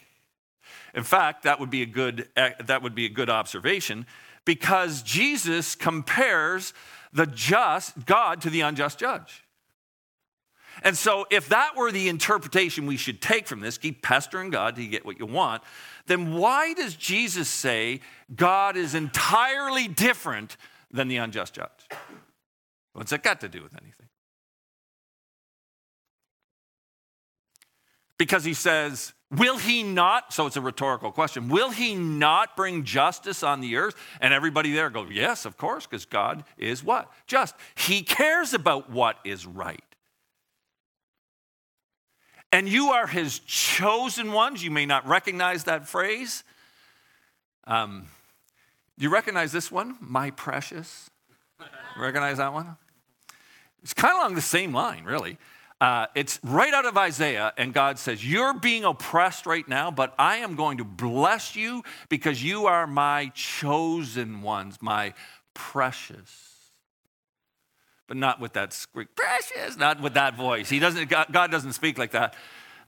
In 0.96 1.04
fact, 1.04 1.44
that 1.44 1.60
would 1.60 1.70
be 1.70 1.84
a 1.84 1.86
good, 1.86 2.28
eh, 2.36 2.54
that 2.66 2.82
would 2.82 2.96
be 2.96 3.06
a 3.06 3.10
good 3.10 3.30
observation 3.30 4.08
because 4.44 5.04
Jesus 5.04 5.75
compares 5.75 6.74
the 7.13 7.28
just 7.28 8.08
God 8.08 8.42
to 8.42 8.50
the 8.50 8.62
unjust 8.62 8.98
judge. 8.98 9.43
And 10.82 10.98
so, 10.98 11.25
if 11.30 11.50
that 11.50 11.75
were 11.75 11.92
the 11.92 12.10
interpretation 12.10 12.86
we 12.86 12.98
should 12.98 13.22
take 13.22 13.48
from 13.48 13.60
this, 13.60 13.77
keep 13.77 14.01
pestering 14.01 14.50
God 14.50 14.75
to 14.75 14.88
get 14.88 15.06
what 15.06 15.20
you 15.20 15.25
want, 15.25 15.63
then 16.08 16.34
why 16.34 16.74
does 16.74 16.96
Jesus 16.96 17.48
say 17.48 18.01
God 18.36 18.75
is 18.75 18.96
entirely 18.96 19.88
different 19.88 20.58
than 20.92 21.08
the 21.08 21.18
unjust 21.18 21.53
judge? 21.53 21.70
What's 22.94 23.12
that 23.12 23.24
got 23.24 23.42
to 23.42 23.50
do 23.50 23.62
with 23.62 23.74
anything? 23.74 24.08
Because 28.18 28.44
he 28.44 28.53
says, 28.53 29.13
Will 29.32 29.58
he 29.58 29.82
not? 29.82 30.32
So 30.32 30.46
it's 30.46 30.58
a 30.58 30.62
rhetorical 30.62 31.12
question. 31.12 31.50
Will 31.50 31.72
he 31.72 31.96
not 31.96 32.56
bring 32.56 32.84
justice 32.84 33.42
on 33.42 33.62
the 33.62 33.77
earth? 33.77 33.96
And 34.22 34.32
everybody 34.32 34.72
there 34.72 34.89
goes, 34.92 35.10
Yes, 35.12 35.46
of 35.46 35.58
course, 35.58 35.88
because 35.88 36.06
God 36.06 36.44
is 36.58 36.84
what? 36.84 37.12
Just. 37.25 37.56
He 37.75 38.03
cares 38.03 38.53
about 38.53 38.92
what 38.92 39.18
is 39.25 39.48
right. 39.48 39.84
And 42.53 42.69
you 42.69 42.91
are 42.91 43.07
his 43.07 43.39
chosen 43.39 44.31
ones. 44.31 44.63
You 44.63 44.69
may 44.69 44.86
not 44.86 45.07
recognize 45.07 45.63
that 45.63 45.88
phrase. 45.88 46.43
Um, 47.65 48.05
you 48.95 49.10
recognize 49.10 49.51
this 49.51 49.72
one? 49.72 49.98
My 50.00 50.29
precious. 50.29 51.10
recognize 51.98 52.38
that 52.38 52.53
one? 52.53 52.77
It's 53.81 53.95
kind 53.95 54.13
of 54.13 54.19
along 54.19 54.36
the 54.36 54.41
same 54.41 54.72
line, 54.72 55.03
really. 55.03 55.39
Uh, 55.81 56.05
it's 56.13 56.39
right 56.43 56.75
out 56.75 56.86
of 56.86 56.95
Isaiah, 56.95 57.53
and 57.57 57.74
God 57.74 57.98
says, 57.98 58.24
You're 58.24 58.53
being 58.53 58.86
oppressed 58.86 59.48
right 59.48 59.67
now, 59.67 59.89
but 59.89 60.13
I 60.19 60.38
am 60.38 60.55
going 60.55 60.77
to 60.77 60.83
bless 60.83 61.55
you 61.55 61.81
because 62.07 62.43
you 62.43 62.67
are 62.67 62.86
my 62.86 63.31
chosen 63.33 64.43
ones, 64.43 64.77
my 64.79 65.15
precious. 65.55 66.52
But 68.07 68.17
not 68.17 68.39
with 68.39 68.53
that 68.53 68.74
squeak, 68.74 69.15
precious, 69.15 69.77
not 69.77 70.01
with 70.01 70.13
that 70.15 70.36
voice. 70.36 70.69
He 70.69 70.79
doesn't, 70.79 71.10
God, 71.10 71.51
doesn't 71.51 71.74
speak 71.74 71.98
like 71.98 72.12
that. 72.12 72.36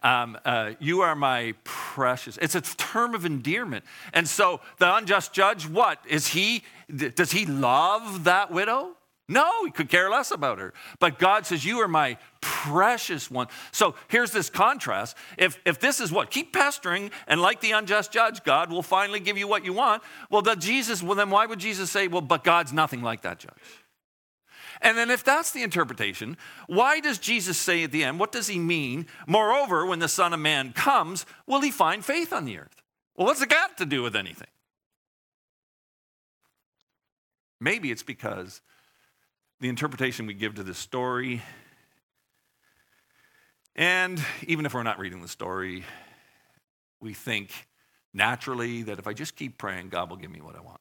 Um, 0.03 0.38
uh, 0.45 0.74
you 0.79 1.01
are 1.01 1.15
my 1.15 1.55
precious. 1.63 2.38
It's 2.38 2.53
a 2.53 2.62
term 2.62 3.15
of 3.15 3.25
endearment. 3.25 3.86
And 4.13 4.27
so 4.27 4.62
the 4.77 4.93
unjust 4.93 5.34
judge, 5.34 5.67
what? 5.67 6.00
Is 6.07 6.27
he, 6.27 6.63
does 6.95 7.31
he 7.31 7.45
love 7.45 8.25
that 8.25 8.51
widow? 8.51 8.91
No, 9.27 9.65
he 9.65 9.72
could 9.72 9.89
care 9.89 10.10
less 10.10 10.29
about 10.29 10.60
her. 10.60 10.74
But 11.00 11.17
God 11.17 11.48
says, 11.48 11.65
You 11.65 11.79
are 11.79 11.88
my 11.88 12.17
precious 12.41 13.31
one. 13.31 13.48
So 13.72 13.95
here's 14.07 14.31
this 14.31 14.51
contrast. 14.51 15.17
If, 15.38 15.60
if 15.65 15.79
this 15.79 16.00
is 16.00 16.12
what? 16.12 16.29
Keep 16.29 16.53
pestering, 16.53 17.10
and 17.27 17.41
like 17.41 17.60
the 17.60 17.72
unjust 17.72 18.12
judge, 18.12 18.43
God 18.43 18.72
will 18.72 18.84
finally 18.84 19.19
give 19.19 19.38
you 19.38 19.48
what 19.48 19.65
you 19.65 19.74
want. 19.74 20.03
Well, 20.29 20.43
the 20.43 20.55
Jesus, 20.55 21.01
well, 21.01 21.15
then 21.15 21.31
why 21.31 21.48
would 21.48 21.57
Jesus 21.57 21.89
say, 21.89 22.07
Well, 22.07 22.22
but 22.22 22.43
God's 22.43 22.72
nothing 22.72 23.01
like 23.01 23.24
that 23.24 23.39
judge? 23.39 23.53
And 24.82 24.98
then, 24.98 25.10
if 25.10 25.24
that's 25.24 25.51
the 25.51 25.63
interpretation, 25.63 26.38
why 26.67 27.00
does 27.00 27.17
Jesus 27.17 27.58
say 27.58 27.84
at 27.84 27.91
the 27.91 28.03
end, 28.03 28.20
what 28.20 28.32
does 28.32 28.48
he 28.48 28.60
mean? 28.60 29.08
Moreover, 29.27 29.86
when 29.86 30.00
the 30.00 30.08
Son 30.08 30.34
of 30.34 30.39
Man 30.39 30.74
comes, 30.74 31.25
will 31.48 31.62
he 31.62 31.72
find 31.72 32.03
faith 32.03 32.34
on 32.34 32.46
the 32.46 32.60
earth? 32.60 32.82
Well, 33.15 33.27
what's 33.27 33.41
it 33.41 33.50
got 33.50 33.77
to 33.77 33.86
do 33.86 34.03
with 34.03 34.15
anything? 34.15 34.48
Maybe 37.60 37.91
it's 37.91 38.03
because 38.03 38.62
the 39.60 39.70
interpretation 39.70 40.27
we 40.27 40.34
give 40.34 40.55
to 40.55 40.63
this 40.63 40.77
story. 40.77 41.41
And 43.75 44.22
even 44.46 44.65
if 44.65 44.74
we're 44.74 44.84
not 44.84 45.00
reading 45.00 45.22
the 45.22 45.27
story, 45.27 45.86
we 47.00 47.13
think 47.13 47.67
naturally 48.13 48.84
that 48.84 49.00
if 49.00 49.08
I 49.08 49.13
just 49.13 49.36
keep 49.36 49.58
praying, 49.58 49.89
God 49.89 50.10
will 50.10 50.17
give 50.17 50.32
me 50.32 50.41
what 50.41 50.55
I 50.55 50.62
want. 50.62 50.79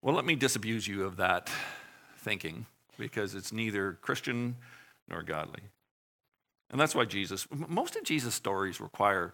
Well, 0.00 0.14
let 0.14 0.24
me 0.24 0.36
disabuse 0.36 0.86
you 0.86 1.04
of 1.04 1.16
that 1.16 1.50
thinking 2.18 2.66
because 2.98 3.34
it's 3.34 3.52
neither 3.52 3.94
Christian 3.94 4.56
nor 5.08 5.22
godly. 5.22 5.62
And 6.70 6.80
that's 6.80 6.94
why 6.94 7.04
Jesus, 7.04 7.46
most 7.50 7.96
of 7.96 8.04
Jesus' 8.04 8.34
stories 8.34 8.80
require 8.80 9.32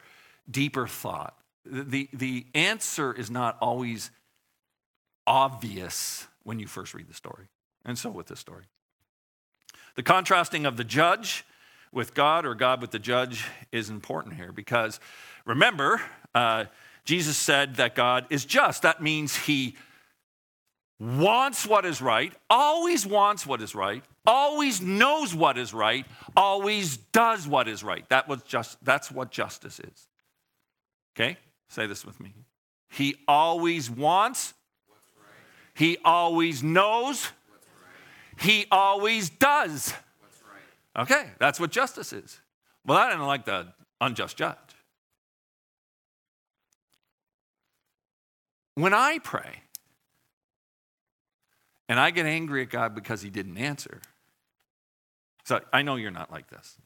deeper 0.50 0.86
thought. 0.86 1.36
The, 1.66 2.08
the 2.12 2.46
answer 2.54 3.12
is 3.12 3.30
not 3.30 3.56
always 3.60 4.10
obvious 5.26 6.26
when 6.44 6.58
you 6.58 6.66
first 6.66 6.94
read 6.94 7.08
the 7.08 7.14
story. 7.14 7.48
And 7.84 7.98
so 7.98 8.10
with 8.10 8.26
this 8.26 8.40
story. 8.40 8.64
The 9.96 10.02
contrasting 10.02 10.66
of 10.66 10.76
the 10.76 10.84
judge 10.84 11.44
with 11.92 12.14
God 12.14 12.44
or 12.44 12.54
God 12.54 12.80
with 12.80 12.90
the 12.90 12.98
judge 12.98 13.44
is 13.70 13.90
important 13.90 14.34
here 14.34 14.52
because 14.52 14.98
remember, 15.44 16.00
uh, 16.34 16.64
Jesus 17.04 17.36
said 17.36 17.76
that 17.76 17.94
God 17.94 18.26
is 18.30 18.44
just. 18.44 18.82
That 18.82 19.02
means 19.02 19.36
he 19.36 19.76
wants 20.98 21.66
what 21.66 21.84
is 21.84 22.00
right, 22.00 22.32
always 22.48 23.06
wants 23.06 23.46
what 23.46 23.60
is 23.60 23.74
right, 23.74 24.02
always 24.26 24.80
knows 24.80 25.34
what 25.34 25.58
is 25.58 25.74
right, 25.74 26.06
always 26.36 26.96
does 26.96 27.46
what 27.46 27.68
is 27.68 27.84
right. 27.84 28.08
That 28.08 28.28
was 28.28 28.42
just, 28.42 28.82
that's 28.84 29.10
what 29.10 29.30
justice 29.30 29.80
is. 29.80 30.08
Okay? 31.16 31.36
Say 31.68 31.86
this 31.86 32.04
with 32.04 32.20
me. 32.20 32.34
He 32.88 33.16
always 33.26 33.90
wants 33.90 34.54
he 35.74 35.98
always 36.04 36.62
knows. 36.62 37.30
He 38.38 38.66
always 38.70 39.28
does. 39.28 39.92
Okay, 40.96 41.30
that's 41.38 41.58
what 41.58 41.72
justice 41.72 42.12
is. 42.12 42.40
Well, 42.86 42.96
I 42.96 43.10
didn't 43.10 43.26
like 43.26 43.44
the 43.44 43.72
unjust 44.00 44.36
judge. 44.36 44.56
When 48.76 48.94
I 48.94 49.18
pray 49.18 49.62
and 51.88 52.00
I 52.00 52.10
get 52.10 52.26
angry 52.26 52.62
at 52.62 52.70
God 52.70 52.94
because 52.94 53.22
he 53.22 53.30
didn't 53.30 53.58
answer, 53.58 54.00
so 55.44 55.60
I 55.72 55.82
know 55.82 55.96
you're 55.96 56.10
not 56.10 56.30
like 56.30 56.48
this, 56.48 56.76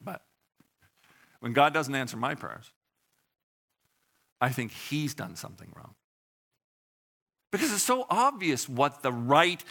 but 0.00 0.22
when 1.40 1.52
God 1.52 1.74
doesn't 1.74 1.94
answer 1.94 2.16
my 2.16 2.34
prayers, 2.34 2.70
I 4.40 4.50
think 4.50 4.72
he's 4.72 5.14
done 5.14 5.36
something 5.36 5.72
wrong. 5.76 5.94
Because 7.52 7.72
it's 7.72 7.82
so 7.82 8.06
obvious 8.10 8.68
what 8.68 9.02
the 9.02 9.12
right 9.12 9.62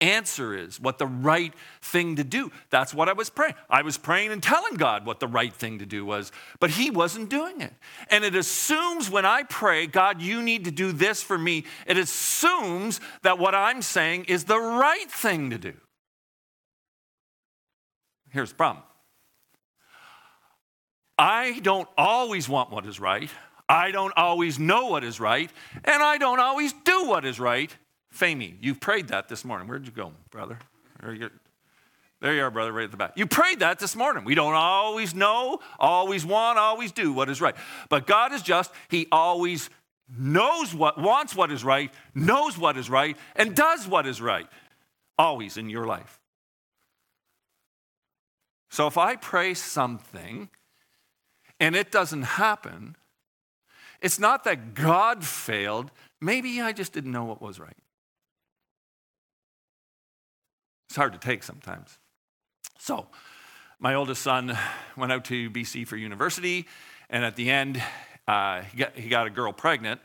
answer 0.00 0.56
is, 0.56 0.80
what 0.80 0.98
the 0.98 1.06
right 1.06 1.52
thing 1.82 2.16
to 2.16 2.24
do. 2.24 2.50
That's 2.70 2.94
what 2.94 3.08
I 3.08 3.12
was 3.12 3.30
praying. 3.30 3.54
I 3.68 3.82
was 3.82 3.98
praying 3.98 4.32
and 4.32 4.42
telling 4.42 4.74
God 4.74 5.04
what 5.04 5.20
the 5.20 5.26
right 5.26 5.52
thing 5.52 5.80
to 5.80 5.86
do 5.86 6.04
was, 6.04 6.32
but 6.60 6.70
He 6.70 6.90
wasn't 6.90 7.30
doing 7.30 7.60
it. 7.60 7.72
And 8.10 8.24
it 8.24 8.34
assumes 8.34 9.10
when 9.10 9.26
I 9.26 9.42
pray, 9.42 9.86
God, 9.86 10.22
you 10.22 10.42
need 10.42 10.64
to 10.64 10.70
do 10.70 10.92
this 10.92 11.22
for 11.22 11.36
me, 11.36 11.64
it 11.86 11.96
assumes 11.98 13.00
that 13.22 13.38
what 13.38 13.54
I'm 13.54 13.82
saying 13.82 14.24
is 14.24 14.44
the 14.44 14.60
right 14.60 15.10
thing 15.10 15.50
to 15.50 15.58
do. 15.58 15.74
Here's 18.30 18.50
the 18.50 18.56
problem 18.56 18.84
I 21.18 21.58
don't 21.60 21.88
always 21.96 22.48
want 22.48 22.70
what 22.70 22.86
is 22.86 23.00
right. 23.00 23.30
I 23.68 23.90
don't 23.90 24.14
always 24.16 24.58
know 24.58 24.86
what 24.86 25.04
is 25.04 25.20
right, 25.20 25.50
and 25.84 26.02
I 26.02 26.16
don't 26.16 26.40
always 26.40 26.72
do 26.84 27.04
what 27.04 27.26
is 27.26 27.38
right. 27.38 27.76
Fami, 28.14 28.56
you 28.60 28.74
prayed 28.74 29.08
that 29.08 29.28
this 29.28 29.44
morning. 29.44 29.68
Where'd 29.68 29.86
you 29.86 29.92
go, 29.92 30.12
brother? 30.30 30.58
There 32.20 32.34
you 32.34 32.42
are, 32.42 32.50
brother, 32.50 32.72
right 32.72 32.84
at 32.84 32.90
the 32.90 32.96
back. 32.96 33.12
You 33.16 33.26
prayed 33.26 33.60
that 33.60 33.78
this 33.78 33.94
morning. 33.94 34.24
We 34.24 34.34
don't 34.34 34.54
always 34.54 35.14
know, 35.14 35.60
always 35.78 36.26
want, 36.26 36.58
always 36.58 36.90
do 36.90 37.12
what 37.12 37.28
is 37.28 37.40
right. 37.40 37.54
But 37.88 38.06
God 38.06 38.32
is 38.32 38.42
just. 38.42 38.72
He 38.88 39.06
always 39.12 39.70
knows 40.16 40.74
what, 40.74 40.98
wants 40.98 41.36
what 41.36 41.52
is 41.52 41.62
right, 41.62 41.92
knows 42.14 42.58
what 42.58 42.76
is 42.76 42.90
right, 42.90 43.16
and 43.36 43.54
does 43.54 43.86
what 43.86 44.06
is 44.06 44.20
right. 44.20 44.48
Always 45.16 45.56
in 45.56 45.70
your 45.70 45.86
life. 45.86 46.18
So 48.70 48.86
if 48.86 48.98
I 48.98 49.16
pray 49.16 49.54
something 49.54 50.48
and 51.60 51.76
it 51.76 51.92
doesn't 51.92 52.22
happen, 52.22 52.96
it's 54.00 54.18
not 54.18 54.44
that 54.44 54.74
God 54.74 55.24
failed. 55.24 55.90
Maybe 56.20 56.60
I 56.60 56.72
just 56.72 56.92
didn't 56.92 57.12
know 57.12 57.24
what 57.24 57.40
was 57.40 57.60
right. 57.60 57.76
It's 60.88 60.96
hard 60.96 61.12
to 61.12 61.18
take 61.18 61.42
sometimes. 61.42 61.98
So, 62.78 63.08
my 63.78 63.94
oldest 63.94 64.22
son 64.22 64.56
went 64.96 65.12
out 65.12 65.24
to 65.26 65.50
BC 65.50 65.86
for 65.86 65.96
university, 65.96 66.66
and 67.10 67.24
at 67.24 67.36
the 67.36 67.50
end, 67.50 67.82
uh, 68.26 68.62
he, 68.62 68.78
got, 68.78 68.96
he 68.96 69.08
got 69.08 69.26
a 69.26 69.30
girl 69.30 69.52
pregnant, 69.52 70.00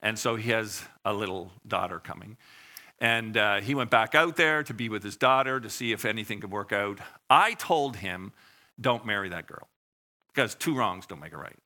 and 0.00 0.18
so 0.18 0.36
he 0.36 0.50
has 0.50 0.82
a 1.04 1.12
little 1.12 1.50
daughter 1.66 1.98
coming. 1.98 2.36
And 3.00 3.36
uh, 3.36 3.60
he 3.60 3.74
went 3.74 3.90
back 3.90 4.14
out 4.14 4.36
there 4.36 4.62
to 4.64 4.74
be 4.74 4.88
with 4.88 5.02
his 5.02 5.16
daughter 5.16 5.60
to 5.60 5.68
see 5.70 5.92
if 5.92 6.04
anything 6.04 6.40
could 6.40 6.50
work 6.50 6.72
out. 6.72 6.98
I 7.28 7.54
told 7.54 7.96
him, 7.96 8.32
don't 8.80 9.04
marry 9.04 9.28
that 9.28 9.46
girl 9.46 9.68
because 10.32 10.54
two 10.54 10.76
wrongs 10.76 11.06
don't 11.06 11.20
make 11.20 11.32
a 11.32 11.36
right. 11.36 11.58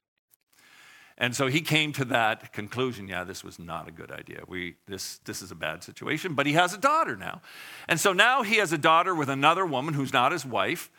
And 1.19 1.37
so 1.37 1.47
he 1.47 1.61
came 1.61 1.93
to 1.93 2.05
that 2.07 2.53
conclusion 2.53 3.09
yeah, 3.09 3.25
this 3.25 3.45
was 3.45 3.59
not 3.59 3.89
a 3.89 3.93
good 3.93 4.11
idea. 4.11 4.43
We, 4.47 4.77
this, 4.87 5.19
this 5.25 5.43
is 5.43 5.51
a 5.51 5.55
bad 5.55 5.85
situation. 5.85 6.35
But 6.35 6.47
he 6.47 6.55
has 6.55 6.75
a 6.75 6.79
daughter 6.79 7.17
now. 7.17 7.41
And 7.89 8.01
so 8.01 8.13
now 8.13 8.43
he 8.43 8.57
has 8.57 8.73
a 8.73 8.79
daughter 8.79 9.15
with 9.15 9.29
another 9.29 9.67
woman 9.67 9.95
who's 9.95 10.13
not 10.13 10.33
his 10.33 10.45
wife. 10.45 10.91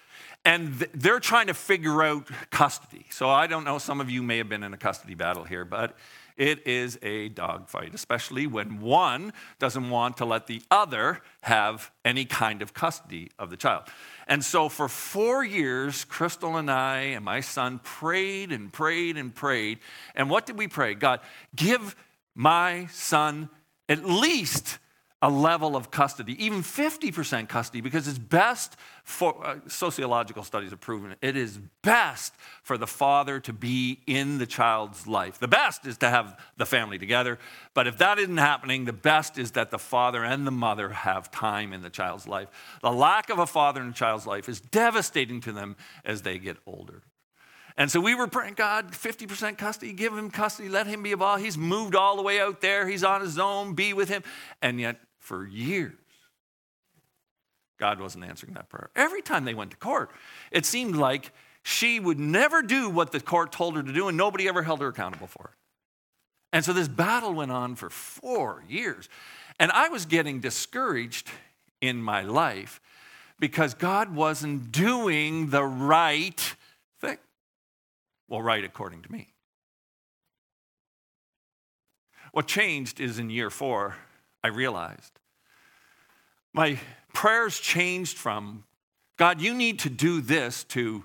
And 0.45 0.73
they're 0.93 1.21
trying 1.21 1.47
to 1.47 1.53
figure 1.53 2.03
out 2.03 2.27
custody. 2.49 3.05
So 3.11 3.29
I 3.29 3.47
don't 3.47 3.63
know, 3.63 3.77
some 3.77 4.01
of 4.01 4.09
you 4.09 4.21
may 4.21 4.37
have 4.39 4.49
been 4.49 4.63
in 4.63 4.73
a 4.73 4.77
custody 4.77 5.15
battle 5.15 5.45
here, 5.45 5.63
but 5.63 5.95
it 6.35 6.67
is 6.67 6.97
a 7.01 7.29
dogfight, 7.29 7.93
especially 7.93 8.47
when 8.47 8.81
one 8.81 9.33
doesn't 9.59 9.89
want 9.89 10.17
to 10.17 10.25
let 10.25 10.47
the 10.47 10.61
other 10.71 11.21
have 11.41 11.91
any 12.03 12.25
kind 12.25 12.61
of 12.61 12.73
custody 12.73 13.29
of 13.37 13.49
the 13.49 13.57
child. 13.57 13.83
And 14.27 14.43
so 14.43 14.69
for 14.69 14.87
four 14.87 15.43
years, 15.43 16.05
Crystal 16.05 16.57
and 16.57 16.71
I 16.71 16.99
and 16.99 17.25
my 17.25 17.41
son 17.41 17.79
prayed 17.83 18.51
and 18.51 18.71
prayed 18.71 19.17
and 19.17 19.33
prayed. 19.33 19.79
And 20.15 20.29
what 20.29 20.45
did 20.45 20.57
we 20.57 20.67
pray? 20.67 20.95
God, 20.95 21.19
give 21.55 21.95
my 22.35 22.87
son 22.87 23.49
at 23.87 24.03
least 24.05 24.79
a 25.23 25.29
level 25.29 25.77
of 25.77 25.89
custody, 25.89 26.35
even 26.43 26.61
50% 26.61 27.47
custody, 27.47 27.79
because 27.79 28.09
it's 28.09 28.19
best 28.19 28.75
for 29.05 29.33
uh, 29.47 29.55
sociological 29.67 30.43
studies 30.43 30.71
have 30.71 30.81
proven 30.81 31.11
it, 31.11 31.17
it 31.21 31.37
is 31.37 31.59
best 31.81 32.33
for 32.61 32.77
the 32.77 32.85
father 32.85 33.39
to 33.39 33.53
be 33.53 34.01
in 34.05 34.37
the 34.37 34.45
child's 34.45 35.07
life. 35.07 35.39
The 35.39 35.47
best 35.47 35.87
is 35.87 35.97
to 35.99 36.09
have 36.09 36.37
the 36.57 36.65
family 36.65 36.97
together, 36.97 37.39
but 37.73 37.87
if 37.87 37.97
that 37.99 38.19
isn't 38.19 38.35
happening, 38.35 38.83
the 38.83 38.91
best 38.91 39.37
is 39.37 39.51
that 39.51 39.71
the 39.71 39.79
father 39.79 40.25
and 40.25 40.45
the 40.45 40.51
mother 40.51 40.89
have 40.89 41.31
time 41.31 41.71
in 41.71 41.81
the 41.81 41.89
child's 41.89 42.27
life. 42.27 42.49
The 42.81 42.91
lack 42.91 43.29
of 43.29 43.39
a 43.39 43.47
father 43.47 43.81
in 43.81 43.87
a 43.87 43.93
child's 43.93 44.27
life 44.27 44.49
is 44.49 44.59
devastating 44.59 45.39
to 45.41 45.53
them 45.53 45.77
as 46.03 46.23
they 46.23 46.37
get 46.37 46.57
older. 46.67 47.01
And 47.77 47.89
so 47.89 48.01
we 48.01 48.13
were 48.13 48.27
praying, 48.27 48.55
God, 48.55 48.91
50% 48.91 49.57
custody, 49.57 49.93
give 49.93 50.15
him 50.15 50.29
custody, 50.29 50.67
let 50.67 50.85
him 50.85 51.01
be 51.01 51.13
involved. 51.13 51.43
He's 51.43 51.57
moved 51.57 51.95
all 51.95 52.17
the 52.17 52.21
way 52.21 52.41
out 52.41 52.59
there, 52.59 52.89
he's 52.89 53.05
on 53.05 53.21
his 53.21 53.39
own, 53.39 53.73
be 53.73 53.93
with 53.93 54.09
him. 54.09 54.21
And 54.61 54.81
yet 54.81 54.97
for 55.23 55.47
years. 55.47 55.93
God 57.79 57.99
wasn't 57.99 58.25
answering 58.25 58.53
that 58.53 58.69
prayer. 58.69 58.89
Every 58.95 59.21
time 59.21 59.45
they 59.45 59.53
went 59.53 59.71
to 59.71 59.77
court, 59.77 60.11
it 60.51 60.65
seemed 60.65 60.95
like 60.95 61.31
she 61.63 61.99
would 61.99 62.19
never 62.19 62.61
do 62.61 62.89
what 62.89 63.11
the 63.13 63.21
court 63.21 63.53
told 63.53 63.75
her 63.77 63.83
to 63.83 63.93
do, 63.93 64.09
and 64.09 64.17
nobody 64.17 64.47
ever 64.49 64.63
held 64.63 64.81
her 64.81 64.89
accountable 64.89 65.27
for 65.27 65.51
it. 65.53 65.57
And 66.51 66.63
so 66.63 66.73
this 66.73 66.89
battle 66.89 67.33
went 67.33 67.51
on 67.51 67.75
for 67.75 67.89
four 67.89 68.63
years. 68.67 69.07
And 69.59 69.71
I 69.71 69.87
was 69.87 70.05
getting 70.05 70.41
discouraged 70.41 71.31
in 71.81 72.03
my 72.03 72.21
life 72.21 72.81
because 73.39 73.73
God 73.73 74.13
wasn't 74.13 74.71
doing 74.71 75.49
the 75.49 75.63
right 75.63 76.55
thing. 76.99 77.17
Well, 78.27 78.41
right 78.41 78.63
according 78.63 79.03
to 79.03 79.11
me. 79.11 79.29
What 82.33 82.47
changed 82.47 82.99
is 82.99 83.19
in 83.19 83.29
year 83.29 83.49
four, 83.49 83.95
I 84.43 84.49
realized. 84.49 85.19
My 86.53 86.79
prayers 87.13 87.59
changed 87.59 88.17
from, 88.17 88.65
God, 89.17 89.41
you 89.41 89.53
need 89.53 89.79
to 89.79 89.89
do 89.89 90.21
this, 90.21 90.63
to, 90.65 91.03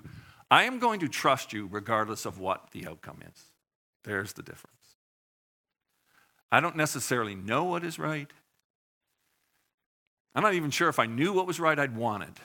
I 0.51 0.63
am 0.63 0.79
going 0.79 0.99
to 0.99 1.07
trust 1.07 1.53
you 1.53 1.67
regardless 1.71 2.25
of 2.25 2.39
what 2.39 2.71
the 2.71 2.87
outcome 2.87 3.19
is. 3.25 3.43
There's 4.03 4.33
the 4.33 4.43
difference. 4.43 4.75
I 6.51 6.59
don't 6.59 6.75
necessarily 6.75 7.35
know 7.35 7.63
what 7.63 7.83
is 7.83 7.99
right. 7.99 8.27
I'm 10.35 10.43
not 10.43 10.53
even 10.53 10.71
sure 10.71 10.89
if 10.89 10.99
I 10.99 11.05
knew 11.05 11.33
what 11.33 11.47
was 11.47 11.59
right, 11.59 11.77
I'd 11.77 11.95
want 11.95 12.23
it. 12.23 12.37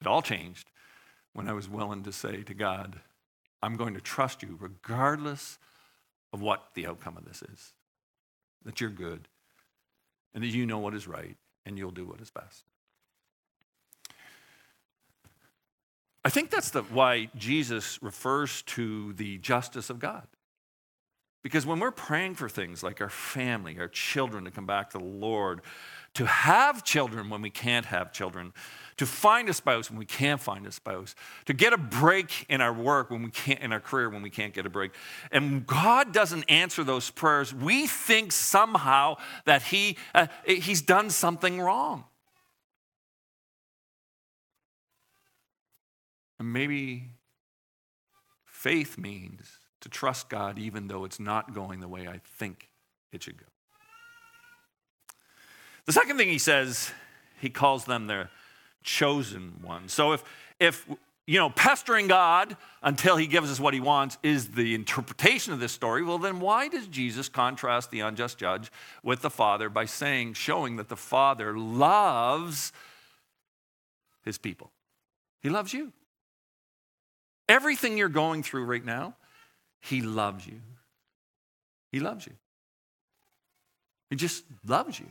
It 0.00 0.06
all 0.06 0.22
changed 0.22 0.70
when 1.32 1.48
I 1.48 1.52
was 1.52 1.68
willing 1.68 2.02
to 2.04 2.12
say 2.12 2.42
to 2.42 2.54
God, 2.54 3.00
I'm 3.62 3.76
going 3.76 3.94
to 3.94 4.00
trust 4.00 4.42
you 4.42 4.56
regardless 4.60 5.58
of 6.34 6.42
what 6.42 6.70
the 6.74 6.86
outcome 6.86 7.16
of 7.16 7.24
this 7.24 7.42
is. 7.42 7.72
That 8.64 8.80
you're 8.80 8.90
good 8.90 9.28
and 10.34 10.42
that 10.42 10.48
you 10.48 10.66
know 10.66 10.78
what 10.78 10.94
is 10.94 11.06
right 11.06 11.36
and 11.64 11.78
you'll 11.78 11.92
do 11.92 12.04
what 12.04 12.20
is 12.20 12.30
best. 12.30 12.64
I 16.24 16.30
think 16.30 16.50
that's 16.50 16.70
the, 16.70 16.82
why 16.82 17.28
Jesus 17.36 18.02
refers 18.02 18.62
to 18.62 19.12
the 19.12 19.38
justice 19.38 19.90
of 19.90 20.00
God. 20.00 20.26
Because 21.42 21.66
when 21.66 21.78
we're 21.78 21.90
praying 21.90 22.34
for 22.34 22.48
things 22.48 22.82
like 22.82 23.00
our 23.00 23.10
family, 23.10 23.78
our 23.78 23.88
children 23.88 24.44
to 24.44 24.50
come 24.50 24.66
back 24.66 24.90
to 24.90 24.98
the 24.98 25.04
Lord, 25.04 25.60
to 26.14 26.26
have 26.26 26.84
children 26.84 27.28
when 27.28 27.42
we 27.42 27.50
can't 27.50 27.86
have 27.86 28.12
children, 28.12 28.52
to 28.96 29.06
find 29.06 29.48
a 29.48 29.52
spouse 29.52 29.90
when 29.90 29.98
we 29.98 30.06
can't 30.06 30.40
find 30.40 30.66
a 30.66 30.72
spouse, 30.72 31.16
to 31.46 31.52
get 31.52 31.72
a 31.72 31.76
break 31.76 32.46
in 32.48 32.60
our 32.60 32.72
work 32.72 33.10
when 33.10 33.24
we 33.24 33.30
can't, 33.30 33.60
in 33.60 33.72
our 33.72 33.80
career 33.80 34.08
when 34.08 34.22
we 34.22 34.30
can't 34.30 34.54
get 34.54 34.66
a 34.66 34.70
break. 34.70 34.92
And 35.32 35.66
God 35.66 36.12
doesn't 36.12 36.44
answer 36.44 36.84
those 36.84 37.10
prayers. 37.10 37.52
We 37.52 37.88
think 37.88 38.30
somehow 38.30 39.16
that 39.44 39.62
He 39.62 39.96
uh, 40.14 40.28
He's 40.46 40.82
done 40.82 41.10
something 41.10 41.60
wrong. 41.60 42.04
And 46.38 46.52
maybe 46.52 47.10
faith 48.44 48.98
means 48.98 49.58
to 49.80 49.88
trust 49.88 50.28
God 50.28 50.58
even 50.58 50.88
though 50.88 51.04
it's 51.04 51.20
not 51.20 51.54
going 51.54 51.80
the 51.80 51.88
way 51.88 52.06
I 52.06 52.20
think 52.24 52.70
it 53.12 53.22
should 53.22 53.38
go. 53.38 53.46
The 55.86 55.92
second 55.92 56.16
thing 56.16 56.28
he 56.28 56.38
says, 56.38 56.90
he 57.40 57.50
calls 57.50 57.84
them 57.84 58.06
their 58.06 58.30
chosen 58.82 59.60
ones. 59.62 59.92
So 59.92 60.12
if, 60.12 60.24
if 60.58 60.86
you 61.26 61.38
know, 61.38 61.50
pestering 61.50 62.06
God 62.06 62.56
until 62.82 63.16
he 63.16 63.26
gives 63.26 63.50
us 63.50 63.58
what 63.58 63.74
he 63.74 63.80
wants 63.80 64.18
is 64.22 64.48
the 64.48 64.74
interpretation 64.74 65.52
of 65.52 65.60
this 65.60 65.72
story, 65.72 66.02
well, 66.02 66.18
then 66.18 66.40
why 66.40 66.68
does 66.68 66.86
Jesus 66.86 67.28
contrast 67.28 67.90
the 67.90 68.00
unjust 68.00 68.38
judge 68.38 68.70
with 69.02 69.22
the 69.22 69.30
Father 69.30 69.68
by 69.68 69.86
saying, 69.86 70.34
showing 70.34 70.76
that 70.76 70.88
the 70.88 70.96
Father 70.96 71.56
loves 71.56 72.72
his 74.22 74.38
people? 74.38 74.70
He 75.42 75.48
loves 75.48 75.72
you. 75.72 75.92
Everything 77.48 77.98
you're 77.98 78.08
going 78.08 78.42
through 78.42 78.64
right 78.64 78.84
now, 78.84 79.16
he 79.80 80.00
loves 80.00 80.46
you. 80.46 80.60
He 81.92 82.00
loves 82.00 82.26
you. 82.26 82.32
He 84.10 84.16
just 84.16 84.44
loves 84.66 84.98
you. 84.98 85.06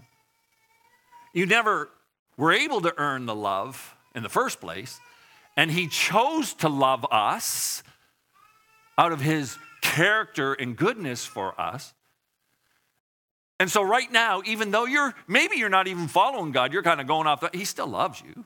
You 1.34 1.46
never 1.46 1.89
were 2.38 2.54
able 2.54 2.82
to 2.82 2.93
earn 2.98 3.26
the 3.26 3.36
love 3.36 3.96
in 4.15 4.24
the 4.24 4.30
first 4.30 4.62
place, 4.62 5.00
and 5.58 5.72
He 5.72 5.88
chose 5.88 6.54
to 6.56 6.69
love 6.69 7.06
us 7.12 7.84
out 8.98 9.12
of 9.12 9.22
His 9.22 9.58
character 9.82 10.54
and 10.54 10.78
goodness 10.78 11.26
for 11.26 11.60
us. 11.60 11.93
And 13.60 13.72
so, 13.72 13.82
right 13.82 14.12
now, 14.12 14.41
even 14.46 14.72
though 14.72 14.86
you're 14.86 15.13
maybe 15.28 15.58
you're 15.58 15.69
not 15.69 15.88
even 15.88 16.08
following 16.08 16.52
God, 16.52 16.74
you're 16.74 16.84
kind 16.84 17.02
of 17.02 17.08
going 17.08 17.28
off, 17.28 17.41
the, 17.41 17.50
He 17.54 17.65
still 17.65 17.88
loves 17.88 18.22
you. 18.22 18.46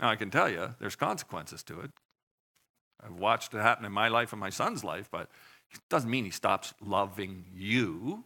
Now, 0.00 0.10
I 0.10 0.16
can 0.16 0.30
tell 0.30 0.48
you, 0.48 0.74
there's 0.80 0.96
consequences 0.96 1.62
to 1.64 1.80
it. 1.80 1.90
I've 3.04 3.14
watched 3.14 3.54
it 3.54 3.58
happen 3.58 3.84
in 3.84 3.92
my 3.92 4.08
life 4.08 4.32
and 4.32 4.40
my 4.40 4.50
son's 4.50 4.82
life, 4.82 5.08
but 5.10 5.28
it 5.72 5.80
doesn't 5.88 6.10
mean 6.10 6.24
He 6.24 6.30
stops 6.30 6.74
loving 6.84 7.44
you. 7.54 8.24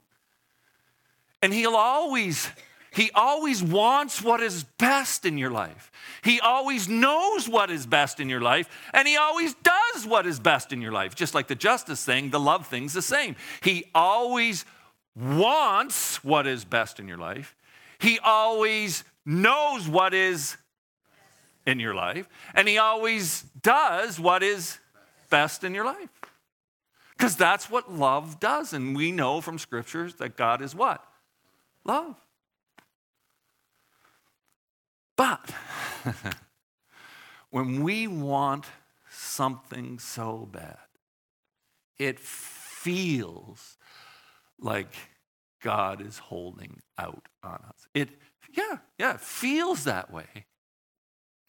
And 1.42 1.52
He'll 1.52 1.76
always 1.76 2.50
he 2.92 3.10
always 3.14 3.62
wants 3.62 4.22
what 4.22 4.40
is 4.40 4.64
best 4.78 5.24
in 5.24 5.36
your 5.38 5.50
life. 5.50 5.90
He 6.22 6.40
always 6.40 6.88
knows 6.88 7.48
what 7.48 7.70
is 7.70 7.86
best 7.86 8.18
in 8.20 8.28
your 8.28 8.40
life, 8.40 8.68
and 8.92 9.06
He 9.06 9.16
always 9.16 9.54
does 9.54 10.06
what 10.06 10.26
is 10.26 10.40
best 10.40 10.72
in 10.72 10.80
your 10.80 10.92
life. 10.92 11.14
Just 11.14 11.34
like 11.34 11.48
the 11.48 11.54
justice 11.54 12.04
thing, 12.04 12.30
the 12.30 12.40
love 12.40 12.66
thing's 12.66 12.92
the 12.92 13.02
same. 13.02 13.36
He 13.62 13.84
always 13.94 14.64
wants 15.14 16.22
what 16.24 16.46
is 16.46 16.64
best 16.64 16.98
in 16.98 17.08
your 17.08 17.18
life, 17.18 17.54
He 17.98 18.18
always 18.18 19.04
knows 19.26 19.86
what 19.88 20.14
is 20.14 20.56
in 21.66 21.80
your 21.80 21.94
life, 21.94 22.28
and 22.54 22.66
He 22.66 22.78
always 22.78 23.42
does 23.62 24.18
what 24.18 24.42
is 24.42 24.78
best 25.28 25.62
in 25.62 25.74
your 25.74 25.84
life. 25.84 26.08
Because 27.16 27.36
that's 27.36 27.68
what 27.68 27.92
love 27.92 28.38
does. 28.38 28.72
And 28.72 28.96
we 28.96 29.10
know 29.10 29.40
from 29.40 29.58
scriptures 29.58 30.14
that 30.14 30.36
God 30.36 30.62
is 30.62 30.72
what? 30.72 31.04
Love. 31.84 32.14
But 35.18 35.52
when 37.50 37.82
we 37.82 38.06
want 38.06 38.66
something 39.10 39.98
so 39.98 40.48
bad, 40.50 40.78
it 41.98 42.20
feels 42.20 43.76
like 44.60 44.94
God 45.60 46.00
is 46.00 46.18
holding 46.18 46.82
out 46.96 47.26
on 47.42 47.58
us. 47.68 47.88
It, 47.94 48.10
yeah, 48.56 48.78
yeah, 48.96 49.14
it 49.14 49.20
feels 49.20 49.84
that 49.84 50.12
way. 50.12 50.46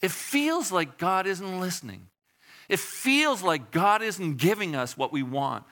It 0.01 0.10
feels 0.10 0.71
like 0.71 0.97
God 0.97 1.27
isn't 1.27 1.60
listening. 1.60 2.08
It 2.69 2.79
feels 2.79 3.43
like 3.43 3.69
God 3.69 4.01
isn't 4.01 4.38
giving 4.38 4.75
us 4.75 4.97
what 4.97 5.13
we 5.13 5.21
want. 5.21 5.65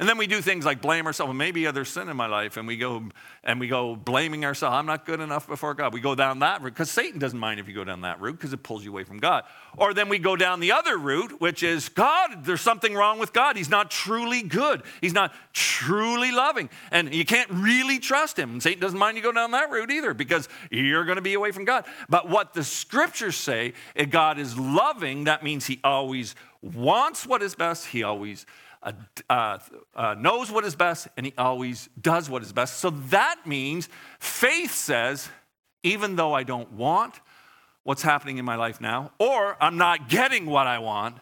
And 0.00 0.08
then 0.08 0.16
we 0.16 0.28
do 0.28 0.40
things 0.40 0.64
like 0.64 0.80
blame 0.80 1.06
ourselves. 1.06 1.28
Well, 1.28 1.34
maybe 1.34 1.68
there's 1.72 1.88
sin 1.88 2.08
in 2.08 2.16
my 2.16 2.28
life, 2.28 2.56
and 2.56 2.68
we 2.68 2.76
go 2.76 3.02
and 3.42 3.58
we 3.58 3.66
go 3.66 3.96
blaming 3.96 4.44
ourselves. 4.44 4.74
I'm 4.74 4.86
not 4.86 5.04
good 5.04 5.18
enough 5.18 5.48
before 5.48 5.74
God. 5.74 5.92
We 5.92 6.00
go 6.00 6.14
down 6.14 6.38
that 6.38 6.62
route 6.62 6.74
because 6.74 6.90
Satan 6.90 7.18
doesn't 7.18 7.38
mind 7.38 7.58
if 7.58 7.66
you 7.66 7.74
go 7.74 7.82
down 7.82 8.02
that 8.02 8.20
route 8.20 8.36
because 8.36 8.52
it 8.52 8.62
pulls 8.62 8.84
you 8.84 8.92
away 8.92 9.02
from 9.02 9.18
God. 9.18 9.42
Or 9.76 9.92
then 9.92 10.08
we 10.08 10.20
go 10.20 10.36
down 10.36 10.60
the 10.60 10.70
other 10.70 10.96
route, 10.96 11.40
which 11.40 11.64
is 11.64 11.88
God. 11.88 12.44
There's 12.44 12.60
something 12.60 12.94
wrong 12.94 13.18
with 13.18 13.32
God. 13.32 13.56
He's 13.56 13.70
not 13.70 13.90
truly 13.90 14.42
good. 14.42 14.84
He's 15.00 15.14
not 15.14 15.34
truly 15.52 16.30
loving, 16.30 16.70
and 16.92 17.12
you 17.12 17.24
can't 17.24 17.50
really 17.50 17.98
trust 17.98 18.38
him. 18.38 18.50
And 18.50 18.62
Satan 18.62 18.80
doesn't 18.80 18.98
mind 18.98 19.16
you 19.16 19.22
go 19.22 19.32
down 19.32 19.50
that 19.50 19.68
route 19.68 19.90
either 19.90 20.14
because 20.14 20.48
you're 20.70 21.04
going 21.06 21.16
to 21.16 21.22
be 21.22 21.34
away 21.34 21.50
from 21.50 21.64
God. 21.64 21.84
But 22.08 22.28
what 22.28 22.54
the 22.54 22.62
scriptures 22.62 23.36
say, 23.36 23.72
if 23.96 24.10
God 24.10 24.38
is 24.38 24.56
loving, 24.56 25.24
that 25.24 25.42
means 25.42 25.66
He 25.66 25.80
always 25.82 26.36
wants 26.62 27.26
what 27.26 27.42
is 27.42 27.56
best. 27.56 27.86
He 27.86 28.04
always 28.04 28.46
uh, 28.82 29.58
uh, 29.94 30.14
knows 30.18 30.50
what 30.50 30.64
is 30.64 30.76
best 30.76 31.08
and 31.16 31.26
he 31.26 31.34
always 31.36 31.88
does 32.00 32.30
what 32.30 32.42
is 32.42 32.52
best. 32.52 32.78
So 32.78 32.90
that 32.90 33.46
means 33.46 33.88
faith 34.18 34.72
says, 34.72 35.28
even 35.82 36.16
though 36.16 36.32
I 36.32 36.42
don't 36.42 36.72
want 36.72 37.20
what's 37.82 38.02
happening 38.02 38.38
in 38.38 38.44
my 38.44 38.56
life 38.56 38.80
now, 38.80 39.12
or 39.18 39.56
I'm 39.60 39.76
not 39.78 40.08
getting 40.08 40.46
what 40.46 40.66
I 40.66 40.78
want, 40.78 41.16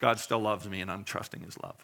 God 0.00 0.18
still 0.18 0.40
loves 0.40 0.68
me 0.68 0.80
and 0.80 0.90
I'm 0.90 1.04
trusting 1.04 1.42
his 1.42 1.58
love. 1.58 1.76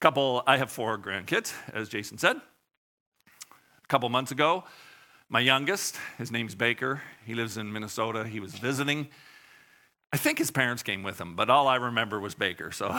Couple, 0.00 0.42
I 0.46 0.56
have 0.56 0.70
four 0.70 0.96
grandkids, 0.96 1.52
as 1.74 1.90
Jason 1.90 2.16
said. 2.16 2.36
A 2.36 3.86
couple 3.88 4.08
months 4.08 4.32
ago, 4.32 4.64
my 5.28 5.40
youngest, 5.40 5.98
his 6.16 6.32
name's 6.32 6.54
Baker, 6.54 7.02
he 7.26 7.34
lives 7.34 7.58
in 7.58 7.70
Minnesota. 7.70 8.26
He 8.26 8.40
was 8.40 8.54
visiting 8.54 9.08
I 10.12 10.16
think 10.16 10.38
his 10.38 10.50
parents 10.50 10.82
came 10.82 11.02
with 11.02 11.20
him, 11.20 11.36
but 11.36 11.50
all 11.50 11.68
I 11.68 11.76
remember 11.76 12.18
was 12.18 12.34
Baker. 12.34 12.72
So 12.72 12.90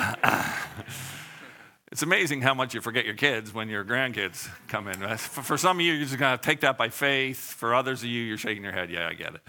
it's 1.91 2.03
amazing 2.03 2.41
how 2.41 2.53
much 2.53 2.73
you 2.73 2.79
forget 2.79 3.05
your 3.05 3.15
kids 3.15 3.53
when 3.53 3.67
your 3.67 3.83
grandkids 3.83 4.49
come 4.69 4.87
in. 4.87 5.17
For 5.17 5.57
some 5.57 5.77
of 5.77 5.85
you, 5.85 5.93
you're 5.93 6.05
just 6.05 6.17
going 6.17 6.37
to 6.37 6.41
take 6.41 6.61
that 6.61 6.77
by 6.77 6.87
faith. 6.87 7.37
For 7.37 7.75
others 7.75 8.01
of 8.01 8.07
you, 8.07 8.23
you're 8.23 8.37
shaking 8.37 8.63
your 8.63 8.71
head. 8.71 8.89
Yeah, 8.89 9.09
I 9.09 9.13
get 9.13 9.35
it. 9.35 9.41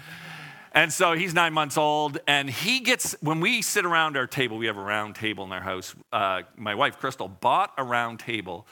And 0.73 0.93
so 0.93 1.13
he's 1.13 1.35
nine 1.35 1.53
months 1.53 1.77
old, 1.77 2.19
and 2.27 2.49
he 2.49 2.81
gets, 2.81 3.15
when 3.21 3.41
we 3.41 3.61
sit 3.61 3.85
around 3.85 4.17
our 4.17 4.27
table, 4.27 4.57
we 4.57 4.67
have 4.67 4.79
a 4.79 4.83
round 4.83 5.15
table 5.15 5.45
in 5.45 5.53
our 5.53 5.61
house. 5.61 5.95
Uh, 6.11 6.43
my 6.57 6.75
wife, 6.75 6.99
Crystal, 6.99 7.29
bought 7.29 7.73
a 7.77 7.85
round 7.85 8.21
table 8.21 8.67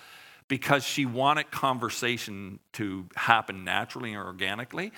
because 0.48 0.82
she 0.82 1.04
wanted 1.04 1.50
conversation 1.50 2.58
to 2.72 3.06
happen 3.16 3.64
naturally 3.64 4.14
or 4.14 4.24
organically. 4.24 4.92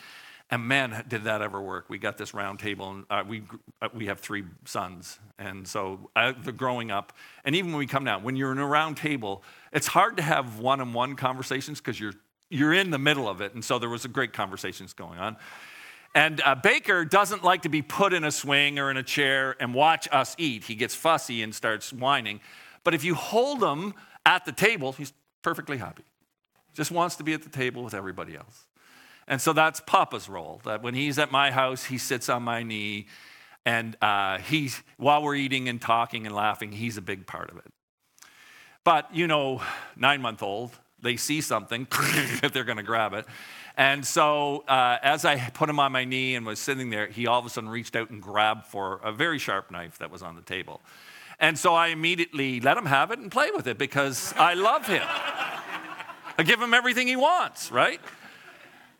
And 0.52 0.68
man, 0.68 1.04
did 1.08 1.24
that 1.24 1.40
ever 1.40 1.62
work? 1.62 1.86
We 1.88 1.96
got 1.96 2.18
this 2.18 2.34
round 2.34 2.58
table, 2.58 2.90
and 2.90 3.04
uh, 3.08 3.24
we, 3.26 3.42
uh, 3.80 3.88
we 3.94 4.06
have 4.08 4.20
three 4.20 4.44
sons. 4.66 5.18
And 5.38 5.66
so 5.66 6.10
uh, 6.14 6.34
the 6.44 6.52
growing 6.52 6.90
up, 6.90 7.14
and 7.46 7.56
even 7.56 7.70
when 7.70 7.78
we 7.78 7.86
come 7.86 8.04
down, 8.04 8.22
when 8.22 8.36
you're 8.36 8.52
in 8.52 8.58
a 8.58 8.66
round 8.66 8.98
table, 8.98 9.42
it's 9.72 9.86
hard 9.86 10.18
to 10.18 10.22
have 10.22 10.58
one 10.58 10.82
on 10.82 10.92
one 10.92 11.16
conversations 11.16 11.80
because 11.80 11.98
you're, 11.98 12.12
you're 12.50 12.74
in 12.74 12.90
the 12.90 12.98
middle 12.98 13.30
of 13.30 13.40
it. 13.40 13.54
And 13.54 13.64
so 13.64 13.78
there 13.78 13.88
was 13.88 14.04
a 14.04 14.08
great 14.08 14.34
conversations 14.34 14.92
going 14.92 15.18
on. 15.18 15.38
And 16.14 16.42
uh, 16.44 16.54
Baker 16.54 17.06
doesn't 17.06 17.42
like 17.42 17.62
to 17.62 17.70
be 17.70 17.80
put 17.80 18.12
in 18.12 18.22
a 18.22 18.30
swing 18.30 18.78
or 18.78 18.90
in 18.90 18.98
a 18.98 19.02
chair 19.02 19.56
and 19.58 19.72
watch 19.72 20.06
us 20.12 20.34
eat. 20.36 20.64
He 20.64 20.74
gets 20.74 20.94
fussy 20.94 21.42
and 21.42 21.54
starts 21.54 21.94
whining. 21.94 22.42
But 22.84 22.92
if 22.92 23.04
you 23.04 23.14
hold 23.14 23.64
him 23.64 23.94
at 24.26 24.44
the 24.44 24.52
table, 24.52 24.92
he's 24.92 25.14
perfectly 25.40 25.78
happy. 25.78 26.04
Just 26.74 26.90
wants 26.90 27.16
to 27.16 27.24
be 27.24 27.32
at 27.32 27.42
the 27.42 27.48
table 27.48 27.82
with 27.82 27.94
everybody 27.94 28.36
else. 28.36 28.66
And 29.28 29.40
so 29.40 29.52
that's 29.52 29.80
Papa's 29.80 30.28
role. 30.28 30.60
That 30.64 30.82
when 30.82 30.94
he's 30.94 31.18
at 31.18 31.30
my 31.30 31.50
house, 31.50 31.84
he 31.84 31.98
sits 31.98 32.28
on 32.28 32.42
my 32.42 32.62
knee, 32.62 33.06
and 33.64 33.96
uh, 34.02 34.38
he's 34.38 34.82
while 34.96 35.22
we're 35.22 35.36
eating 35.36 35.68
and 35.68 35.80
talking 35.80 36.26
and 36.26 36.34
laughing, 36.34 36.72
he's 36.72 36.96
a 36.96 37.02
big 37.02 37.26
part 37.26 37.50
of 37.50 37.58
it. 37.58 37.72
But 38.84 39.14
you 39.14 39.26
know, 39.26 39.62
nine 39.96 40.20
month 40.20 40.42
old, 40.42 40.72
they 41.00 41.16
see 41.16 41.40
something, 41.40 41.86
they're 42.52 42.64
going 42.64 42.78
to 42.78 42.82
grab 42.82 43.12
it. 43.12 43.26
And 43.76 44.04
so, 44.04 44.64
uh, 44.68 44.98
as 45.02 45.24
I 45.24 45.38
put 45.50 45.70
him 45.70 45.80
on 45.80 45.92
my 45.92 46.04
knee 46.04 46.34
and 46.34 46.44
was 46.44 46.58
sitting 46.58 46.90
there, 46.90 47.06
he 47.06 47.26
all 47.26 47.38
of 47.38 47.46
a 47.46 47.48
sudden 47.48 47.70
reached 47.70 47.96
out 47.96 48.10
and 48.10 48.20
grabbed 48.20 48.66
for 48.66 49.00
a 49.02 49.12
very 49.12 49.38
sharp 49.38 49.70
knife 49.70 49.98
that 49.98 50.10
was 50.10 50.22
on 50.22 50.36
the 50.36 50.42
table. 50.42 50.82
And 51.40 51.58
so 51.58 51.74
I 51.74 51.88
immediately 51.88 52.60
let 52.60 52.76
him 52.76 52.86
have 52.86 53.10
it 53.10 53.18
and 53.18 53.30
play 53.30 53.50
with 53.50 53.66
it 53.66 53.78
because 53.78 54.34
I 54.36 54.54
love 54.54 54.86
him. 54.86 55.02
I 56.38 56.44
give 56.44 56.60
him 56.60 56.74
everything 56.74 57.08
he 57.08 57.16
wants, 57.16 57.72
right? 57.72 58.00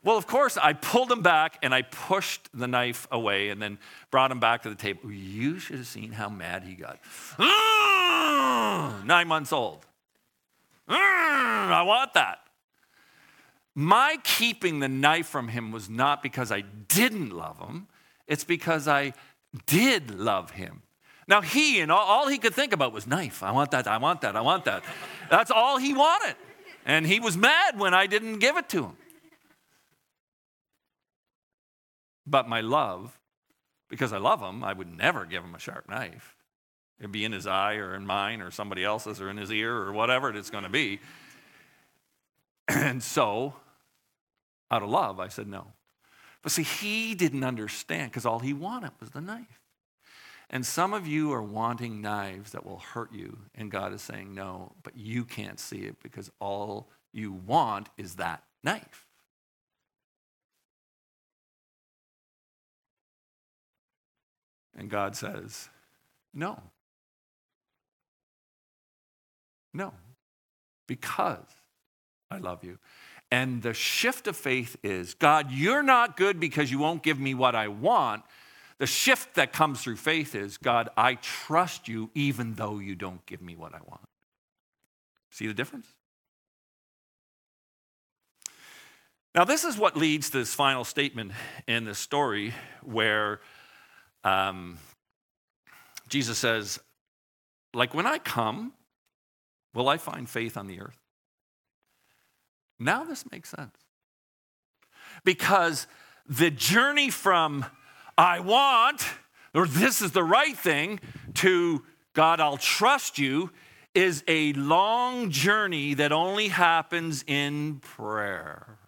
Well, 0.05 0.17
of 0.17 0.27
course, 0.27 0.57
I 0.57 0.73
pulled 0.73 1.13
him 1.13 1.23
back 1.23 1.59
and 1.63 1.73
I 1.73 1.83
pushed 1.83 2.49
the 2.53 2.67
knife 2.67 3.07
away 3.13 3.51
and 3.51 3.63
then 3.63 3.79
brought 4.11 4.33
him 4.33 4.41
back 4.41 4.63
to 4.63 4.69
the 4.69 4.75
table. 4.75 5.13
You 5.13 5.61
should 5.61 5.77
have 5.77 5.87
seen 5.87 6.11
how 6.13 6.29
mad 6.29 6.65
he 6.65 6.75
got. 6.75 6.99
Nine 9.07 9.29
months 9.29 9.53
old. 9.53 9.87
I 10.89 11.83
want 11.87 12.15
that. 12.15 12.41
My 13.75 14.19
keeping 14.25 14.81
the 14.81 14.89
knife 14.89 15.29
from 15.29 15.49
him 15.49 15.71
was 15.71 15.89
not 15.89 16.23
because 16.23 16.51
I 16.53 16.61
didn't 16.61 17.31
love 17.31 17.59
him, 17.59 17.87
it's 18.27 18.45
because 18.45 18.87
I 18.87 19.15
did 19.67 20.11
love 20.11 20.51
him. 20.51 20.83
Now, 21.29 21.41
he 21.41 21.81
and 21.81 21.91
all, 21.91 22.29
he 22.29 22.37
could 22.37 22.53
think 22.53 22.73
about 22.73 22.93
was 22.93 23.07
knife. 23.07 23.43
I 23.43 23.53
want 23.53 23.71
that, 23.71 23.87
I 23.87 23.97
want 23.97 24.21
that, 24.23 24.37
I 24.37 24.41
want 24.41 24.65
that. 24.67 24.83
That's 25.31 25.51
all 25.51 25.79
he 25.79 25.95
wanted. 25.95 26.35
And 26.85 27.07
he 27.07 27.21
was 27.21 27.37
mad 27.37 27.79
when 27.79 27.95
I 27.95 28.07
didn't 28.07 28.41
give 28.41 28.57
it 28.57 28.69
to 28.71 28.85
him. 28.85 28.97
But 32.27 32.49
my 32.49 32.61
love, 32.61 33.19
because 33.89 34.13
I 34.13 34.19
love 34.19 34.41
him, 34.41 34.63
I 34.63 34.73
would 34.73 34.97
never 34.97 35.25
give 35.25 35.43
him 35.43 35.55
a 35.55 35.59
sharp 35.59 35.89
knife. 35.89 36.37
It'd 36.99 37.13
be 37.13 37.25
in 37.25 37.33
his 37.33 37.47
eye 37.47 37.75
or 37.75 37.95
in 37.95 38.07
mine 38.07 38.41
or 38.41 38.51
somebody 38.51 38.85
else's 38.85 39.21
or 39.21 39.29
in 39.29 39.37
his 39.37 39.51
ear 39.51 39.75
or 39.75 39.93
whatever 39.93 40.31
it's 40.31 40.51
going 40.51 40.65
to 40.65 40.71
be. 40.71 41.01
And 42.69 43.03
so, 43.03 43.55
out 44.71 44.83
of 44.83 44.89
love, 44.89 45.19
I 45.19 45.29
said 45.29 45.49
no. 45.49 45.73
But 46.43 46.53
see, 46.53 46.63
he 46.63 47.15
didn't 47.15 47.45
understand 47.45 48.13
because 48.13 48.25
all 48.25 48.39
he 48.39 48.53
wanted 48.53 48.93
was 49.01 49.11
the 49.11 49.21
knife. 49.21 49.61
And 50.49 50.65
some 50.65 50.93
of 50.93 51.07
you 51.07 51.33
are 51.33 51.43
wanting 51.43 52.01
knives 52.01 52.53
that 52.53 52.65
will 52.65 52.79
hurt 52.79 53.13
you, 53.13 53.39
and 53.55 53.71
God 53.71 53.93
is 53.93 54.03
saying 54.03 54.35
no, 54.35 54.73
but 54.83 54.97
you 54.97 55.25
can't 55.25 55.59
see 55.59 55.79
it 55.79 55.97
because 56.03 56.31
all 56.41 56.89
you 57.13 57.33
want 57.33 57.89
is 57.97 58.17
that 58.17 58.45
knife. 58.63 59.07
And 64.77 64.91
God 64.91 65.17
says, 65.17 65.69
No. 66.33 66.61
No. 69.75 69.93
Because 70.87 71.47
I 72.31 72.39
love 72.39 72.65
you. 72.65 72.79
And 73.31 73.63
the 73.63 73.73
shift 73.73 74.27
of 74.27 74.37
faith 74.37 74.77
is 74.83 75.15
God, 75.15 75.51
you're 75.51 75.83
not 75.83 76.17
good 76.17 76.39
because 76.39 76.71
you 76.71 76.79
won't 76.79 77.03
give 77.03 77.19
me 77.19 77.35
what 77.35 77.55
I 77.55 77.69
want. 77.69 78.25
The 78.79 78.87
shift 78.87 79.37
that 79.37 79.53
comes 79.53 79.83
through 79.83 79.97
faith 79.97 80.35
is 80.35 80.59
God, 80.59 80.89
I 80.97 81.15
trust 81.15 81.89
you 81.89 82.11
even 82.15 82.55
though 82.55 82.79
you 82.79 82.95
don't 82.95 83.25
give 83.27 83.41
me 83.41 83.57
what 83.57 83.75
I 83.75 83.79
want. 83.89 84.03
See 85.31 85.47
the 85.47 85.55
difference? 85.55 85.87
Now, 89.35 89.45
this 89.45 89.65
is 89.65 89.79
what 89.79 89.97
leads 89.97 90.29
to 90.31 90.39
this 90.39 90.53
final 90.53 90.85
statement 90.85 91.33
in 91.67 91.85
this 91.85 91.99
story 91.99 92.53
where 92.83 93.41
um, 94.25 94.79
Jesus 96.09 96.39
says, 96.39 96.79
like 97.75 97.95
when 97.95 98.07
I 98.07 98.19
come, 98.19 98.73
will 99.75 99.89
I 99.89 99.97
find 99.97 100.29
faith 100.29 100.57
on 100.57 100.67
the 100.67 100.81
earth? 100.81 100.99
Now 102.79 103.05
this 103.05 103.25
makes 103.31 103.51
sense. 103.51 103.77
Because 105.25 105.87
the 106.27 106.51
journey 106.51 107.11
from 107.11 107.65
I 108.17 108.41
want, 108.41 109.07
or 109.55 109.67
this 109.67 110.03
is 110.03 110.13
the 110.13 110.25
right 110.25 110.57
thing, 110.57 111.01
to 111.35 111.83
God, 112.15 112.41
I'll 112.41 112.57
trust 112.57 113.19
you, 113.19 113.51
is 113.95 114.25
a 114.27 114.53
long 114.55 115.31
journey 115.31 115.95
that 115.95 116.13
only 116.13 116.49
happens 116.49 117.25
in 117.27 117.81
prayer. 117.81 118.79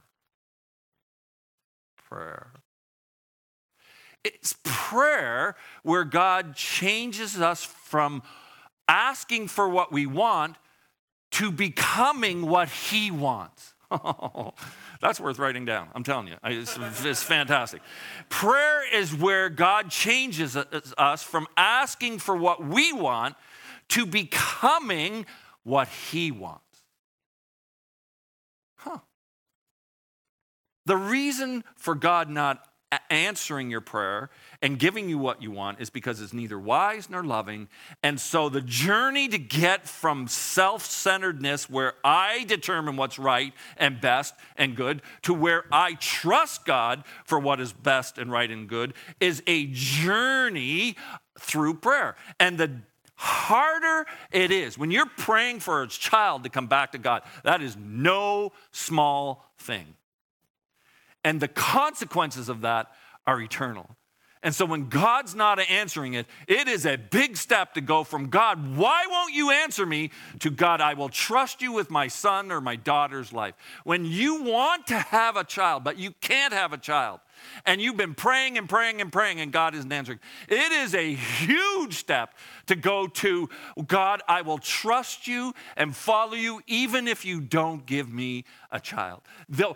Prayer. 2.08 2.53
It's 4.24 4.56
prayer 4.64 5.54
where 5.82 6.04
God 6.04 6.56
changes 6.56 7.38
us 7.38 7.62
from 7.62 8.22
asking 8.88 9.48
for 9.48 9.68
what 9.68 9.92
we 9.92 10.06
want 10.06 10.56
to 11.32 11.52
becoming 11.52 12.46
what 12.46 12.68
He 12.68 13.10
wants. 13.10 13.74
that's 15.00 15.20
worth 15.20 15.38
writing 15.38 15.64
down. 15.64 15.88
I'm 15.94 16.04
telling 16.04 16.28
you, 16.28 16.36
it's, 16.44 16.78
it's, 17.04 17.22
fantastic. 17.22 17.82
Prayer 18.28 18.82
is 18.92 19.14
where 19.14 19.48
God 19.48 19.90
changes 19.90 20.56
us 20.56 21.22
from 21.22 21.46
asking 21.56 22.18
for 22.18 22.36
what 22.36 22.64
we 22.64 22.92
want 22.92 23.36
to 23.88 24.06
becoming 24.06 25.26
what 25.64 25.88
He 25.88 26.30
wants. 26.30 26.62
Huh. 28.76 28.98
The 30.86 30.96
reason 30.96 31.64
for 31.76 31.94
God 31.94 32.30
not 32.30 32.66
answering 33.10 33.70
your 33.70 33.80
prayer 33.80 34.30
and 34.62 34.78
giving 34.78 35.08
you 35.08 35.18
what 35.18 35.42
you 35.42 35.50
want 35.50 35.80
is 35.80 35.90
because 35.90 36.20
it's 36.20 36.32
neither 36.32 36.58
wise 36.58 37.10
nor 37.10 37.22
loving. 37.24 37.68
And 38.02 38.20
so 38.20 38.48
the 38.48 38.60
journey 38.60 39.28
to 39.28 39.38
get 39.38 39.88
from 39.88 40.28
self 40.28 40.84
centeredness, 40.84 41.68
where 41.68 41.94
I 42.04 42.44
determine 42.44 42.96
what's 42.96 43.18
right 43.18 43.52
and 43.76 44.00
best 44.00 44.34
and 44.56 44.76
good, 44.76 45.02
to 45.22 45.34
where 45.34 45.64
I 45.72 45.94
trust 45.94 46.64
God 46.64 47.04
for 47.24 47.38
what 47.38 47.60
is 47.60 47.72
best 47.72 48.18
and 48.18 48.30
right 48.30 48.50
and 48.50 48.68
good, 48.68 48.94
is 49.20 49.42
a 49.46 49.66
journey 49.72 50.96
through 51.38 51.74
prayer. 51.74 52.16
And 52.38 52.58
the 52.58 52.70
harder 53.16 54.06
it 54.32 54.50
is 54.50 54.76
when 54.76 54.90
you're 54.90 55.10
praying 55.16 55.60
for 55.60 55.82
a 55.82 55.88
child 55.88 56.44
to 56.44 56.50
come 56.50 56.66
back 56.66 56.92
to 56.92 56.98
God, 56.98 57.22
that 57.44 57.62
is 57.62 57.76
no 57.76 58.52
small 58.72 59.44
thing. 59.58 59.94
And 61.24 61.40
the 61.40 61.48
consequences 61.48 62.48
of 62.48 62.60
that 62.60 62.88
are 63.26 63.40
eternal. 63.40 63.96
And 64.44 64.54
so 64.54 64.66
when 64.66 64.90
God's 64.90 65.34
not 65.34 65.58
answering 65.58 66.12
it, 66.12 66.26
it 66.46 66.68
is 66.68 66.84
a 66.84 66.98
big 66.98 67.38
step 67.38 67.72
to 67.74 67.80
go 67.80 68.04
from 68.04 68.28
God, 68.28 68.76
why 68.76 69.06
won't 69.08 69.32
you 69.32 69.50
answer 69.50 69.86
me, 69.86 70.10
to 70.40 70.50
God, 70.50 70.82
I 70.82 70.92
will 70.92 71.08
trust 71.08 71.62
you 71.62 71.72
with 71.72 71.90
my 71.90 72.08
son 72.08 72.52
or 72.52 72.60
my 72.60 72.76
daughter's 72.76 73.32
life. 73.32 73.54
When 73.84 74.04
you 74.04 74.42
want 74.42 74.86
to 74.88 74.98
have 74.98 75.36
a 75.36 75.44
child, 75.44 75.82
but 75.82 75.98
you 75.98 76.10
can't 76.20 76.52
have 76.52 76.74
a 76.74 76.78
child, 76.78 77.20
and 77.64 77.80
you've 77.80 77.96
been 77.96 78.14
praying 78.14 78.58
and 78.58 78.68
praying 78.68 79.00
and 79.00 79.10
praying 79.10 79.40
and 79.40 79.50
God 79.50 79.74
isn't 79.74 79.90
answering, 79.90 80.20
it 80.46 80.72
is 80.72 80.94
a 80.94 81.14
huge 81.14 81.94
step 81.94 82.34
to 82.66 82.76
go 82.76 83.06
to 83.06 83.48
God, 83.86 84.22
I 84.28 84.42
will 84.42 84.58
trust 84.58 85.26
you 85.26 85.54
and 85.74 85.96
follow 85.96 86.34
you 86.34 86.60
even 86.66 87.08
if 87.08 87.24
you 87.24 87.40
don't 87.40 87.86
give 87.86 88.12
me 88.12 88.44
a 88.70 88.78
child. 88.78 89.22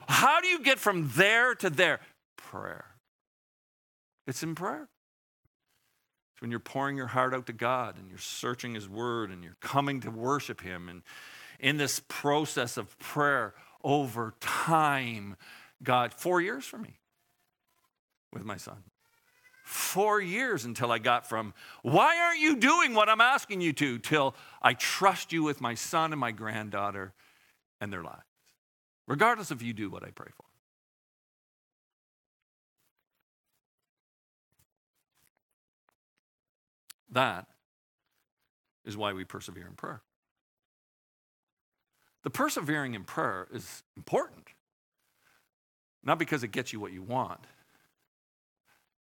How 0.08 0.42
do 0.42 0.48
you 0.48 0.60
get 0.60 0.78
from 0.78 1.10
there 1.14 1.54
to 1.54 1.70
there? 1.70 2.00
Prayer. 2.36 2.84
It's 4.28 4.42
in 4.42 4.54
prayer. 4.54 4.88
It's 6.34 6.42
when 6.42 6.50
you're 6.50 6.60
pouring 6.60 6.98
your 6.98 7.06
heart 7.06 7.34
out 7.34 7.46
to 7.46 7.52
God 7.54 7.96
and 7.98 8.10
you're 8.10 8.18
searching 8.18 8.74
His 8.74 8.88
Word 8.88 9.30
and 9.30 9.42
you're 9.42 9.56
coming 9.60 10.00
to 10.02 10.10
worship 10.10 10.60
Him. 10.60 10.90
And 10.90 11.02
in 11.58 11.78
this 11.78 12.02
process 12.06 12.76
of 12.76 12.96
prayer 12.98 13.54
over 13.82 14.34
time, 14.38 15.36
God, 15.82 16.12
four 16.12 16.42
years 16.42 16.66
for 16.66 16.76
me 16.76 16.98
with 18.32 18.44
my 18.44 18.58
son. 18.58 18.84
Four 19.64 20.20
years 20.20 20.64
until 20.64 20.92
I 20.92 20.98
got 20.98 21.26
from, 21.26 21.54
why 21.82 22.18
aren't 22.20 22.40
you 22.40 22.56
doing 22.56 22.94
what 22.94 23.08
I'm 23.08 23.20
asking 23.20 23.60
you 23.62 23.72
to, 23.74 23.98
till 23.98 24.34
I 24.62 24.74
trust 24.74 25.32
you 25.32 25.42
with 25.42 25.60
my 25.60 25.74
son 25.74 26.12
and 26.12 26.20
my 26.20 26.32
granddaughter 26.32 27.12
and 27.80 27.92
their 27.92 28.02
lives, 28.02 28.24
regardless 29.06 29.50
if 29.50 29.62
you 29.62 29.72
do 29.72 29.90
what 29.90 30.04
I 30.04 30.10
pray 30.10 30.30
for. 30.36 30.47
That 37.10 37.46
is 38.84 38.96
why 38.96 39.12
we 39.12 39.24
persevere 39.24 39.66
in 39.66 39.74
prayer. 39.74 40.02
The 42.24 42.30
persevering 42.30 42.94
in 42.94 43.04
prayer 43.04 43.46
is 43.52 43.82
important, 43.96 44.48
not 46.02 46.18
because 46.18 46.42
it 46.42 46.48
gets 46.48 46.72
you 46.72 46.80
what 46.80 46.92
you 46.92 47.02
want 47.02 47.40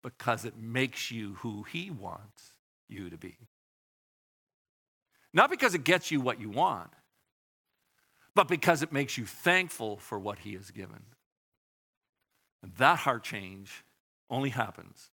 because 0.02 0.44
it 0.44 0.56
makes 0.58 1.10
you 1.10 1.34
who 1.40 1.62
He 1.64 1.90
wants 1.90 2.54
you 2.88 3.10
to 3.10 3.16
be. 3.16 3.36
Not 5.32 5.50
because 5.50 5.74
it 5.74 5.84
gets 5.84 6.10
you 6.10 6.20
what 6.20 6.40
you 6.40 6.48
want, 6.50 6.90
but 8.34 8.48
because 8.48 8.82
it 8.82 8.92
makes 8.92 9.18
you 9.18 9.26
thankful 9.26 9.96
for 9.98 10.18
what 10.18 10.40
He 10.40 10.54
has 10.54 10.70
given. 10.70 11.02
And 12.62 12.72
that 12.76 12.98
heart 13.00 13.22
change 13.22 13.84
only 14.28 14.50
happens 14.50 15.10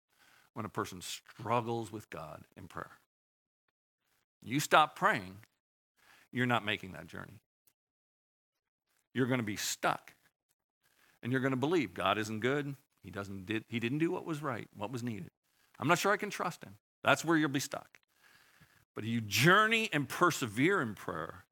when 0.58 0.66
a 0.66 0.70
person 0.70 1.00
struggles 1.02 1.92
with 1.92 2.10
God 2.10 2.42
in 2.58 2.68
prayer. 2.68 2.90
You 4.42 4.60
stop 4.60 4.96
praying, 4.96 5.38
you're 6.32 6.48
not 6.48 6.66
making 6.66 6.94
that 6.94 7.06
journey. 7.06 7.40
You're 9.14 9.28
going 9.28 9.40
to 9.40 9.46
be 9.46 9.56
stuck. 9.56 10.16
And 11.22 11.32
you're 11.32 11.42
going 11.42 11.52
to 11.52 11.58
believe 11.58 11.94
God 11.94 12.18
isn't 12.18 12.40
good, 12.40 12.76
he, 13.04 13.12
doesn't, 13.12 13.46
did, 13.46 13.66
he 13.68 13.80
didn't 13.80 14.00
do 14.00 14.10
what 14.10 14.26
was 14.26 14.42
right, 14.42 14.68
what 14.76 14.92
was 14.92 15.04
needed. 15.04 15.30
I'm 15.80 15.88
not 15.88 16.00
sure 16.00 16.12
I 16.12 16.18
can 16.18 16.32
trust 16.32 16.64
him. 16.64 16.74
That's 17.04 17.24
where 17.24 17.38
you'll 17.38 17.50
be 17.50 17.60
stuck. 17.60 18.00
But 18.96 19.04
you 19.04 19.22
journey 19.22 19.90
and 19.94 20.10
persevere 20.10 20.82
in 20.82 20.96
prayer 20.96 21.46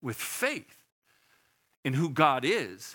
with 0.00 0.16
faith 0.16 0.84
in 1.84 1.94
who 1.94 2.08
God 2.08 2.44
is, 2.44 2.94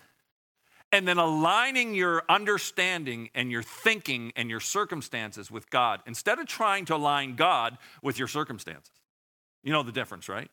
and 0.91 1.07
then 1.07 1.17
aligning 1.17 1.93
your 1.93 2.23
understanding 2.29 3.29
and 3.35 3.51
your 3.51 3.61
thinking 3.61 4.31
and 4.35 4.49
your 4.49 4.59
circumstances 4.59 5.51
with 5.51 5.69
God 5.69 6.01
instead 6.07 6.39
of 6.39 6.47
trying 6.47 6.85
to 6.85 6.95
align 6.95 7.35
God 7.35 7.77
with 8.01 8.17
your 8.17 8.27
circumstances. 8.27 8.93
You 9.63 9.71
know 9.71 9.83
the 9.83 9.91
difference, 9.91 10.29
right? 10.29 10.49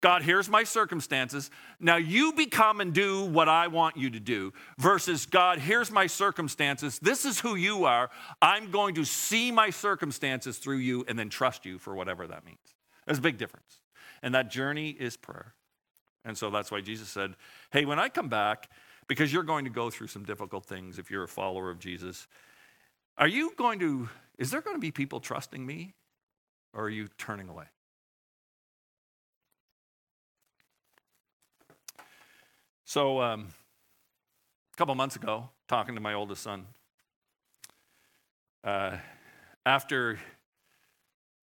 God, 0.00 0.22
here's 0.22 0.48
my 0.48 0.64
circumstances. 0.64 1.50
Now 1.78 1.96
you 1.96 2.32
become 2.32 2.80
and 2.80 2.94
do 2.94 3.24
what 3.24 3.48
I 3.48 3.66
want 3.66 3.98
you 3.98 4.08
to 4.10 4.20
do, 4.20 4.52
versus 4.78 5.26
God, 5.26 5.58
here's 5.58 5.90
my 5.90 6.06
circumstances. 6.06 6.98
This 7.00 7.26
is 7.26 7.40
who 7.40 7.54
you 7.54 7.84
are. 7.84 8.08
I'm 8.40 8.70
going 8.70 8.94
to 8.94 9.04
see 9.04 9.52
my 9.52 9.68
circumstances 9.68 10.56
through 10.56 10.78
you 10.78 11.04
and 11.06 11.18
then 11.18 11.28
trust 11.28 11.66
you 11.66 11.78
for 11.78 11.94
whatever 11.94 12.26
that 12.26 12.46
means. 12.46 12.58
There's 13.04 13.18
a 13.18 13.22
big 13.22 13.36
difference. 13.36 13.80
And 14.22 14.34
that 14.34 14.50
journey 14.50 14.90
is 14.90 15.16
prayer. 15.18 15.54
And 16.24 16.36
so 16.36 16.50
that's 16.50 16.70
why 16.70 16.80
Jesus 16.80 17.08
said, 17.08 17.34
Hey, 17.70 17.84
when 17.84 17.98
I 17.98 18.08
come 18.08 18.28
back, 18.28 18.70
because 19.10 19.32
you're 19.32 19.42
going 19.42 19.64
to 19.64 19.72
go 19.72 19.90
through 19.90 20.06
some 20.06 20.22
difficult 20.22 20.64
things 20.64 20.96
if 20.96 21.10
you're 21.10 21.24
a 21.24 21.28
follower 21.28 21.68
of 21.68 21.80
Jesus, 21.80 22.28
are 23.18 23.26
you 23.26 23.52
going 23.56 23.80
to, 23.80 24.08
is 24.38 24.52
there 24.52 24.60
going 24.60 24.76
to 24.76 24.80
be 24.80 24.92
people 24.92 25.18
trusting 25.18 25.66
me 25.66 25.94
or 26.72 26.84
are 26.84 26.88
you 26.88 27.08
turning 27.18 27.48
away? 27.48 27.64
So, 32.84 33.20
um, 33.20 33.48
a 34.72 34.76
couple 34.76 34.94
months 34.94 35.16
ago, 35.16 35.48
talking 35.66 35.96
to 35.96 36.00
my 36.00 36.14
oldest 36.14 36.44
son, 36.44 36.66
uh, 38.62 38.96
after 39.66 40.20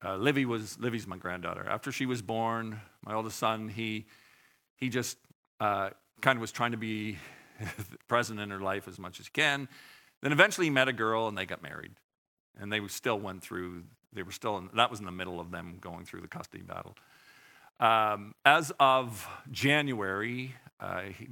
uh, 0.05 0.15
Livy 0.15 0.45
was 0.45 0.79
Livy's 0.79 1.05
my 1.05 1.17
granddaughter. 1.17 1.67
After 1.67 1.91
she 1.91 2.05
was 2.05 2.21
born, 2.21 2.79
my 3.05 3.13
oldest 3.13 3.37
son, 3.37 3.67
he 3.67 4.05
he 4.77 4.87
just 4.87 5.17
uh, 5.59 5.89
kind 6.21 6.37
of 6.37 6.41
was 6.41 6.53
trying 6.53 6.71
to 6.71 6.77
be 6.77 7.17
present 8.07 8.39
in 8.39 8.49
her 8.49 8.59
life 8.59 8.87
as 8.87 8.99
much 8.99 9.19
as 9.19 9.27
he 9.27 9.31
can. 9.31 9.67
Then 10.21 10.31
eventually 10.31 10.67
he 10.67 10.71
met 10.71 10.87
a 10.87 10.93
girl 10.93 11.27
and 11.27 11.37
they 11.37 11.45
got 11.45 11.61
married, 11.61 11.91
and 12.59 12.71
they 12.71 12.85
still 12.87 13.19
went 13.19 13.41
through. 13.41 13.83
They 14.13 14.23
were 14.23 14.31
still 14.31 14.57
in, 14.57 14.69
that 14.75 14.89
was 14.89 14.99
in 14.99 15.05
the 15.05 15.11
middle 15.11 15.39
of 15.39 15.51
them 15.51 15.77
going 15.79 16.05
through 16.05 16.21
the 16.21 16.27
custody 16.27 16.63
battle. 16.63 16.95
Um, 17.79 18.33
as 18.43 18.71
of 18.79 19.27
January, 19.51 20.55
uh, 20.79 21.01
he, 21.01 21.27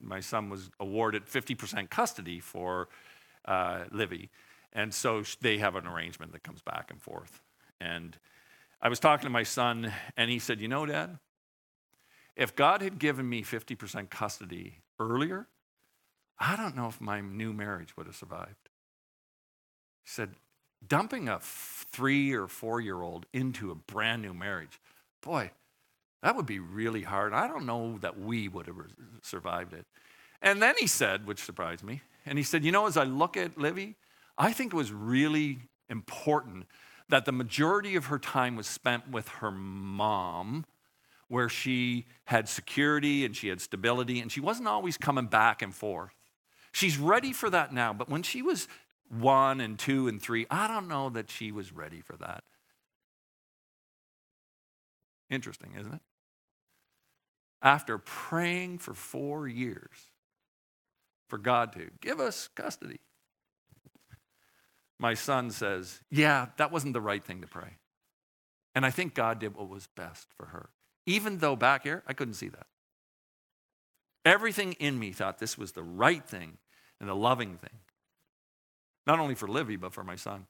my 0.00 0.20
son 0.20 0.50
was 0.50 0.70
awarded 0.78 1.24
50% 1.24 1.88
custody 1.88 2.40
for 2.40 2.88
uh, 3.46 3.84
Livy. 3.90 4.28
And 4.72 4.92
so 4.92 5.22
they 5.40 5.58
have 5.58 5.74
an 5.74 5.86
arrangement 5.86 6.32
that 6.32 6.42
comes 6.42 6.60
back 6.60 6.90
and 6.90 7.00
forth. 7.00 7.40
And 7.80 8.16
I 8.82 8.88
was 8.88 9.00
talking 9.00 9.24
to 9.24 9.30
my 9.30 9.42
son, 9.42 9.92
and 10.16 10.30
he 10.30 10.38
said, 10.38 10.60
You 10.60 10.68
know, 10.68 10.84
Dad, 10.84 11.18
if 12.36 12.54
God 12.54 12.82
had 12.82 12.98
given 12.98 13.28
me 13.28 13.42
50% 13.42 14.10
custody 14.10 14.80
earlier, 15.00 15.46
I 16.38 16.56
don't 16.56 16.76
know 16.76 16.86
if 16.86 17.00
my 17.00 17.20
new 17.20 17.52
marriage 17.52 17.96
would 17.96 18.06
have 18.06 18.16
survived. 18.16 18.68
He 20.04 20.10
said, 20.10 20.34
Dumping 20.86 21.28
a 21.28 21.38
three 21.40 22.34
or 22.34 22.46
four 22.46 22.80
year 22.80 23.00
old 23.00 23.26
into 23.32 23.70
a 23.70 23.74
brand 23.74 24.22
new 24.22 24.34
marriage, 24.34 24.78
boy, 25.22 25.50
that 26.22 26.36
would 26.36 26.46
be 26.46 26.58
really 26.58 27.02
hard. 27.02 27.32
I 27.32 27.48
don't 27.48 27.66
know 27.66 27.98
that 27.98 28.18
we 28.18 28.48
would 28.48 28.66
have 28.66 28.76
survived 29.22 29.72
it. 29.72 29.86
And 30.42 30.60
then 30.60 30.74
he 30.78 30.86
said, 30.86 31.26
which 31.26 31.42
surprised 31.42 31.82
me, 31.82 32.02
and 32.24 32.38
he 32.38 32.44
said, 32.44 32.64
You 32.64 32.72
know, 32.72 32.86
as 32.86 32.96
I 32.96 33.04
look 33.04 33.36
at 33.36 33.56
Livy, 33.56 33.96
I 34.36 34.52
think 34.52 34.72
it 34.72 34.76
was 34.76 34.92
really 34.92 35.60
important 35.88 36.66
that 37.08 37.24
the 37.24 37.32
majority 37.32 37.94
of 37.96 38.06
her 38.06 38.18
time 38.18 38.56
was 38.56 38.66
spent 38.66 39.08
with 39.08 39.28
her 39.28 39.50
mom, 39.50 40.66
where 41.28 41.48
she 41.48 42.06
had 42.24 42.48
security 42.48 43.24
and 43.24 43.34
she 43.34 43.48
had 43.48 43.60
stability, 43.60 44.20
and 44.20 44.30
she 44.30 44.40
wasn't 44.40 44.68
always 44.68 44.96
coming 44.96 45.26
back 45.26 45.62
and 45.62 45.74
forth. 45.74 46.15
She's 46.76 46.98
ready 46.98 47.32
for 47.32 47.48
that 47.50 47.72
now, 47.72 47.92
but 47.92 48.08
when 48.08 48.22
she 48.22 48.42
was 48.42 48.68
one 49.08 49.60
and 49.60 49.78
two 49.78 50.08
and 50.08 50.20
three, 50.20 50.46
I 50.50 50.68
don't 50.68 50.88
know 50.88 51.08
that 51.10 51.30
she 51.30 51.52
was 51.52 51.72
ready 51.72 52.00
for 52.00 52.16
that. 52.16 52.44
Interesting, 55.30 55.72
isn't 55.78 55.94
it? 55.94 56.00
after 57.62 57.98
praying 57.98 58.78
for 58.78 58.94
four 58.94 59.48
years 59.48 60.12
for 61.28 61.38
God 61.38 61.72
to 61.72 61.90
give 62.00 62.20
us 62.20 62.48
custody. 62.54 63.00
My 64.98 65.14
son 65.14 65.50
says, 65.50 66.00
Yeah, 66.10 66.46
that 66.58 66.70
wasn't 66.72 66.92
the 66.92 67.00
right 67.00 67.22
thing 67.22 67.40
to 67.40 67.46
pray. 67.46 67.78
And 68.74 68.86
I 68.86 68.90
think 68.90 69.14
God 69.14 69.40
did 69.40 69.56
what 69.56 69.68
was 69.68 69.88
best 69.96 70.28
for 70.36 70.46
her. 70.46 70.70
Even 71.06 71.38
though 71.38 71.56
back 71.56 71.82
here, 71.82 72.02
I 72.06 72.12
couldn't 72.12 72.34
see 72.34 72.48
that. 72.48 72.66
Everything 74.24 74.74
in 74.74 74.98
me 74.98 75.12
thought 75.12 75.38
this 75.38 75.58
was 75.58 75.72
the 75.72 75.82
right 75.82 76.24
thing 76.24 76.58
and 77.00 77.08
the 77.08 77.14
loving 77.14 77.58
thing. 77.58 77.78
not 79.06 79.20
only 79.20 79.36
for 79.36 79.46
Livy, 79.46 79.76
but 79.76 79.92
for 79.92 80.02
my 80.02 80.16
son. 80.16 80.46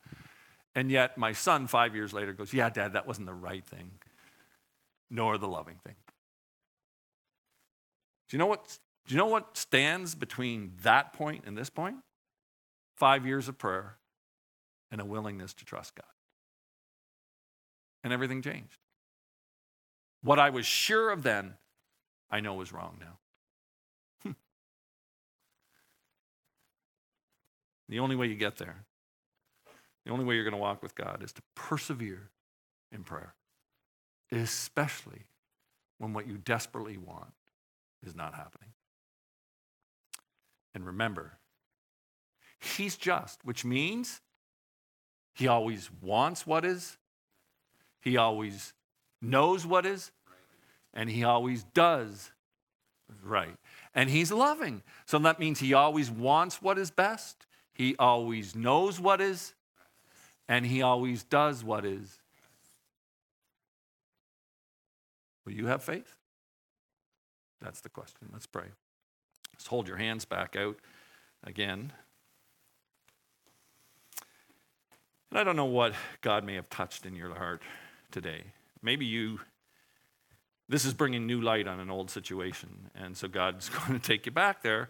And 0.75 0.91
yet, 0.91 1.19
my 1.19 1.33
son, 1.33 1.67
five 1.67 1.95
years 1.95 2.13
later, 2.13 2.33
goes, 2.33 2.53
Yeah, 2.53 2.71
dad, 2.71 2.95
that 2.95 3.07
wasn't 3.07 3.27
the 3.27 3.35
right 3.35 3.65
thing, 3.65 3.91
nor 5.11 5.39
the 5.39 5.49
loving 5.49 5.77
thing. 5.85 5.97
Do 8.29 8.37
you 8.37 8.39
know 8.39 8.47
what, 8.47 8.79
do 9.07 9.15
you 9.15 9.19
know 9.19 9.27
what 9.27 9.57
stands 9.57 10.15
between 10.15 10.73
that 10.83 11.13
point 11.13 11.45
and 11.47 11.57
this 11.57 11.71
point? 11.71 11.97
Five 12.97 13.27
years 13.27 13.49
of 13.49 13.59
prayer 13.59 13.97
and 14.91 15.01
a 15.01 15.05
willingness 15.05 15.53
to 15.55 15.65
trust 15.65 15.95
God. 15.95 16.05
And 18.03 18.13
everything 18.13 18.43
changed. 18.43 18.79
What 20.23 20.39
I 20.39 20.51
was 20.51 20.67
sure 20.67 21.11
of 21.11 21.23
then, 21.23 21.55
I 22.31 22.41
know 22.41 22.61
is 22.61 22.73
wrong 22.73 22.97
now. 23.01 23.19
The 27.89 28.01
only 28.01 28.17
way 28.17 28.27
you 28.27 28.35
get 28.35 28.57
there, 28.57 28.85
the 30.05 30.13
only 30.13 30.25
way 30.25 30.35
you're 30.35 30.45
going 30.45 30.53
to 30.53 30.59
walk 30.59 30.83
with 30.83 30.95
God 30.95 31.23
is 31.23 31.33
to 31.33 31.43
persevere 31.55 32.31
in 32.93 33.03
prayer, 33.03 33.35
especially 34.31 35.27
when 35.99 36.13
what 36.13 36.27
you 36.27 36.37
desperately 36.37 36.97
want 36.97 37.33
is 38.05 38.15
not 38.15 38.35
happening. 38.35 38.71
And 40.75 40.87
remember, 40.87 41.39
He's 42.61 42.97
just, 42.97 43.45
which 43.45 43.65
means 43.65 44.21
He 45.35 45.49
always 45.49 45.91
wants 46.03 46.47
what 46.47 46.65
is, 46.65 46.99
He 48.01 48.17
always 48.17 48.75
knows 49.21 49.67
what 49.67 49.87
is, 49.87 50.13
and 50.93 51.11
He 51.11 51.25
always 51.25 51.65
does 51.75 52.31
right. 53.23 53.57
And 53.95 54.11
He's 54.11 54.31
loving. 54.31 54.83
So 55.07 55.19
that 55.21 55.41
means 55.41 55.61
He 55.61 55.73
always 55.75 56.11
wants 56.11 56.61
what 56.61 56.79
is 56.79 56.91
best, 56.91 57.46
He 57.77 57.95
always 57.99 58.57
knows 58.57 58.99
what 58.99 59.21
is, 59.21 59.53
and 60.49 60.65
He 60.65 60.81
always 60.81 61.23
does 61.25 61.63
what 61.63 61.85
is. 61.85 62.21
Will 65.45 65.53
you 65.53 65.67
have 65.67 65.83
faith? 65.83 66.17
That's 67.61 67.83
the 67.83 67.91
question. 67.91 68.31
Let's 68.33 68.47
pray. 68.47 68.69
Let's 69.53 69.67
hold 69.67 69.89
your 69.89 69.99
hands 69.99 70.25
back 70.25 70.57
out 70.57 70.79
again. 71.45 71.93
And 75.31 75.39
I 75.39 75.45
don't 75.45 75.57
know 75.57 75.67
what 75.67 75.93
God 76.23 76.45
may 76.45 76.55
have 76.55 76.71
touched 76.71 77.05
in 77.05 77.15
your 77.15 77.35
heart 77.35 77.61
today. 78.11 78.45
Maybe 78.81 79.05
you, 79.05 79.41
this 80.67 80.87
is 80.87 80.95
bringing 80.95 81.27
new 81.27 81.43
light 81.43 81.69
on 81.69 81.79
an 81.79 81.91
old 81.91 82.11
situation. 82.11 82.91
And 82.95 83.15
so 83.17 83.29
God's 83.29 83.69
going 83.87 83.93
to 83.93 83.99
take 83.99 84.25
you 84.25 84.33
back 84.33 84.63
there 84.63 84.89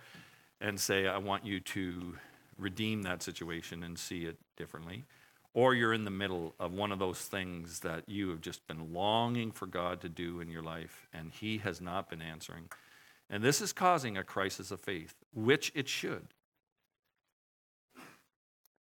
and 0.61 0.79
say, 0.79 1.09
I 1.09 1.18
want 1.18 1.44
you 1.44 1.59
to 1.59 2.14
redeem 2.59 3.03
that 3.03 3.23
situation 3.23 3.83
and 3.83 3.99
see 3.99 4.25
it 4.25 4.38
differently. 4.57 5.05
Or 5.55 5.75
you're 5.75 5.95
in 5.95 6.05
the 6.05 6.11
middle 6.11 6.55
of 6.61 6.73
one 6.73 6.92
of 6.92 6.99
those 6.99 7.21
things 7.21 7.81
that 7.81 8.05
you 8.07 8.29
have 8.29 8.42
just 8.42 8.66
been 8.66 8.92
longing 8.92 9.53
for 9.53 9.66
God 9.66 10.03
to 10.03 10.09
do 10.09 10.40
in 10.40 10.51
your 10.51 10.62
life, 10.62 11.09
and 11.14 11.33
He 11.33 11.59
has 11.59 11.81
not 11.81 12.11
been 12.11 12.21
answering. 12.21 12.69
And 13.31 13.42
this 13.42 13.61
is 13.61 13.73
causing 13.73 14.16
a 14.16 14.25
crisis 14.25 14.71
of 14.71 14.81
faith, 14.81 15.14
which 15.35 15.73
it 15.75 15.88
should. 15.88 16.29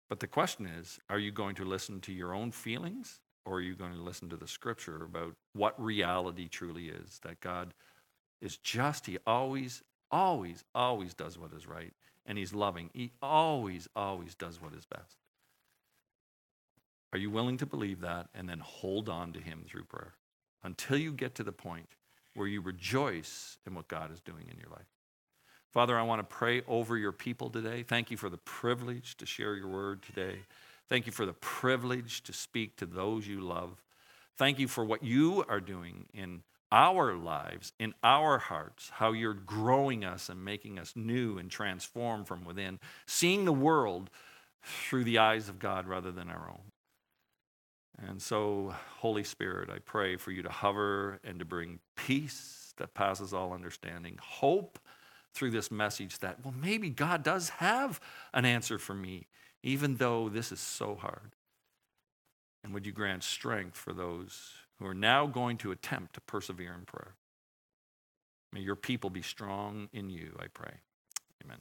But 0.08 0.20
the 0.20 0.26
question 0.26 0.66
is 0.66 0.98
are 1.10 1.18
you 1.18 1.32
going 1.32 1.54
to 1.56 1.64
listen 1.64 2.00
to 2.02 2.12
your 2.12 2.34
own 2.34 2.50
feelings, 2.50 3.20
or 3.44 3.56
are 3.56 3.62
you 3.62 3.74
going 3.74 3.92
to 3.92 4.00
listen 4.00 4.28
to 4.30 4.36
the 4.36 4.48
scripture 4.48 5.04
about 5.04 5.34
what 5.52 5.80
reality 5.82 6.48
truly 6.48 6.88
is? 6.88 7.20
That 7.24 7.40
God 7.40 7.74
is 8.40 8.56
just, 8.56 9.06
He 9.06 9.18
always, 9.26 9.82
always, 10.14 10.62
always 10.76 11.12
does 11.12 11.36
what 11.36 11.52
is 11.52 11.66
right, 11.66 11.92
and 12.24 12.38
He's 12.38 12.54
loving. 12.54 12.88
He 12.92 13.10
always, 13.20 13.88
always 13.96 14.36
does 14.36 14.62
what 14.62 14.72
is 14.72 14.86
best. 14.86 15.16
Are 17.12 17.18
you 17.18 17.30
willing 17.30 17.56
to 17.58 17.66
believe 17.66 18.00
that 18.00 18.28
and 18.32 18.48
then 18.48 18.60
hold 18.60 19.08
on 19.08 19.32
to 19.32 19.40
Him 19.40 19.64
through 19.66 19.84
prayer 19.84 20.14
until 20.62 20.96
you 20.96 21.12
get 21.12 21.34
to 21.34 21.42
the 21.42 21.52
point 21.52 21.88
where 22.34 22.46
you 22.46 22.60
rejoice 22.60 23.58
in 23.66 23.74
what 23.74 23.88
God 23.88 24.12
is 24.12 24.20
doing 24.20 24.46
in 24.50 24.56
your 24.58 24.70
life? 24.70 24.86
Father, 25.72 25.98
I 25.98 26.02
want 26.02 26.20
to 26.20 26.36
pray 26.36 26.62
over 26.68 26.96
your 26.96 27.10
people 27.10 27.50
today. 27.50 27.82
Thank 27.82 28.12
you 28.12 28.16
for 28.16 28.30
the 28.30 28.38
privilege 28.38 29.16
to 29.16 29.26
share 29.26 29.56
your 29.56 29.66
word 29.66 30.02
today. 30.04 30.38
Thank 30.88 31.06
you 31.06 31.12
for 31.12 31.26
the 31.26 31.32
privilege 31.32 32.22
to 32.22 32.32
speak 32.32 32.76
to 32.76 32.86
those 32.86 33.26
you 33.26 33.40
love. 33.40 33.82
Thank 34.36 34.60
you 34.60 34.68
for 34.68 34.84
what 34.84 35.02
you 35.02 35.44
are 35.48 35.60
doing 35.60 36.06
in 36.14 36.44
our 36.72 37.14
lives, 37.14 37.72
in 37.78 37.94
our 38.02 38.38
hearts, 38.38 38.90
how 38.94 39.12
you're 39.12 39.34
growing 39.34 40.04
us 40.04 40.28
and 40.28 40.44
making 40.44 40.78
us 40.78 40.94
new 40.96 41.38
and 41.38 41.50
transformed 41.50 42.26
from 42.26 42.44
within, 42.44 42.80
seeing 43.06 43.44
the 43.44 43.52
world 43.52 44.10
through 44.62 45.04
the 45.04 45.18
eyes 45.18 45.48
of 45.48 45.58
God 45.58 45.86
rather 45.86 46.10
than 46.10 46.28
our 46.28 46.48
own. 46.48 46.72
And 48.08 48.20
so, 48.20 48.74
Holy 48.98 49.24
Spirit, 49.24 49.70
I 49.70 49.78
pray 49.78 50.16
for 50.16 50.32
you 50.32 50.42
to 50.42 50.50
hover 50.50 51.20
and 51.22 51.38
to 51.38 51.44
bring 51.44 51.78
peace 51.96 52.74
that 52.78 52.94
passes 52.94 53.32
all 53.32 53.52
understanding, 53.52 54.18
hope 54.20 54.78
through 55.32 55.50
this 55.50 55.70
message 55.70 56.18
that, 56.18 56.44
well, 56.44 56.54
maybe 56.60 56.90
God 56.90 57.22
does 57.22 57.50
have 57.50 58.00
an 58.32 58.44
answer 58.44 58.78
for 58.78 58.94
me, 58.94 59.26
even 59.62 59.96
though 59.96 60.28
this 60.28 60.50
is 60.50 60.60
so 60.60 60.96
hard. 60.96 61.36
And 62.64 62.72
would 62.72 62.86
you 62.86 62.92
grant 62.92 63.22
strength 63.22 63.76
for 63.76 63.92
those 63.92 64.52
who 64.78 64.86
are 64.86 64.94
now 64.94 65.26
going 65.26 65.56
to 65.58 65.70
attempt 65.72 66.14
to 66.14 66.20
persevere 66.20 66.74
in 66.74 66.84
prayer? 66.84 67.14
May 68.52 68.60
your 68.60 68.76
people 68.76 69.10
be 69.10 69.22
strong 69.22 69.88
in 69.92 70.10
you, 70.10 70.36
I 70.38 70.46
pray. 70.46 70.74
Amen. 71.44 71.58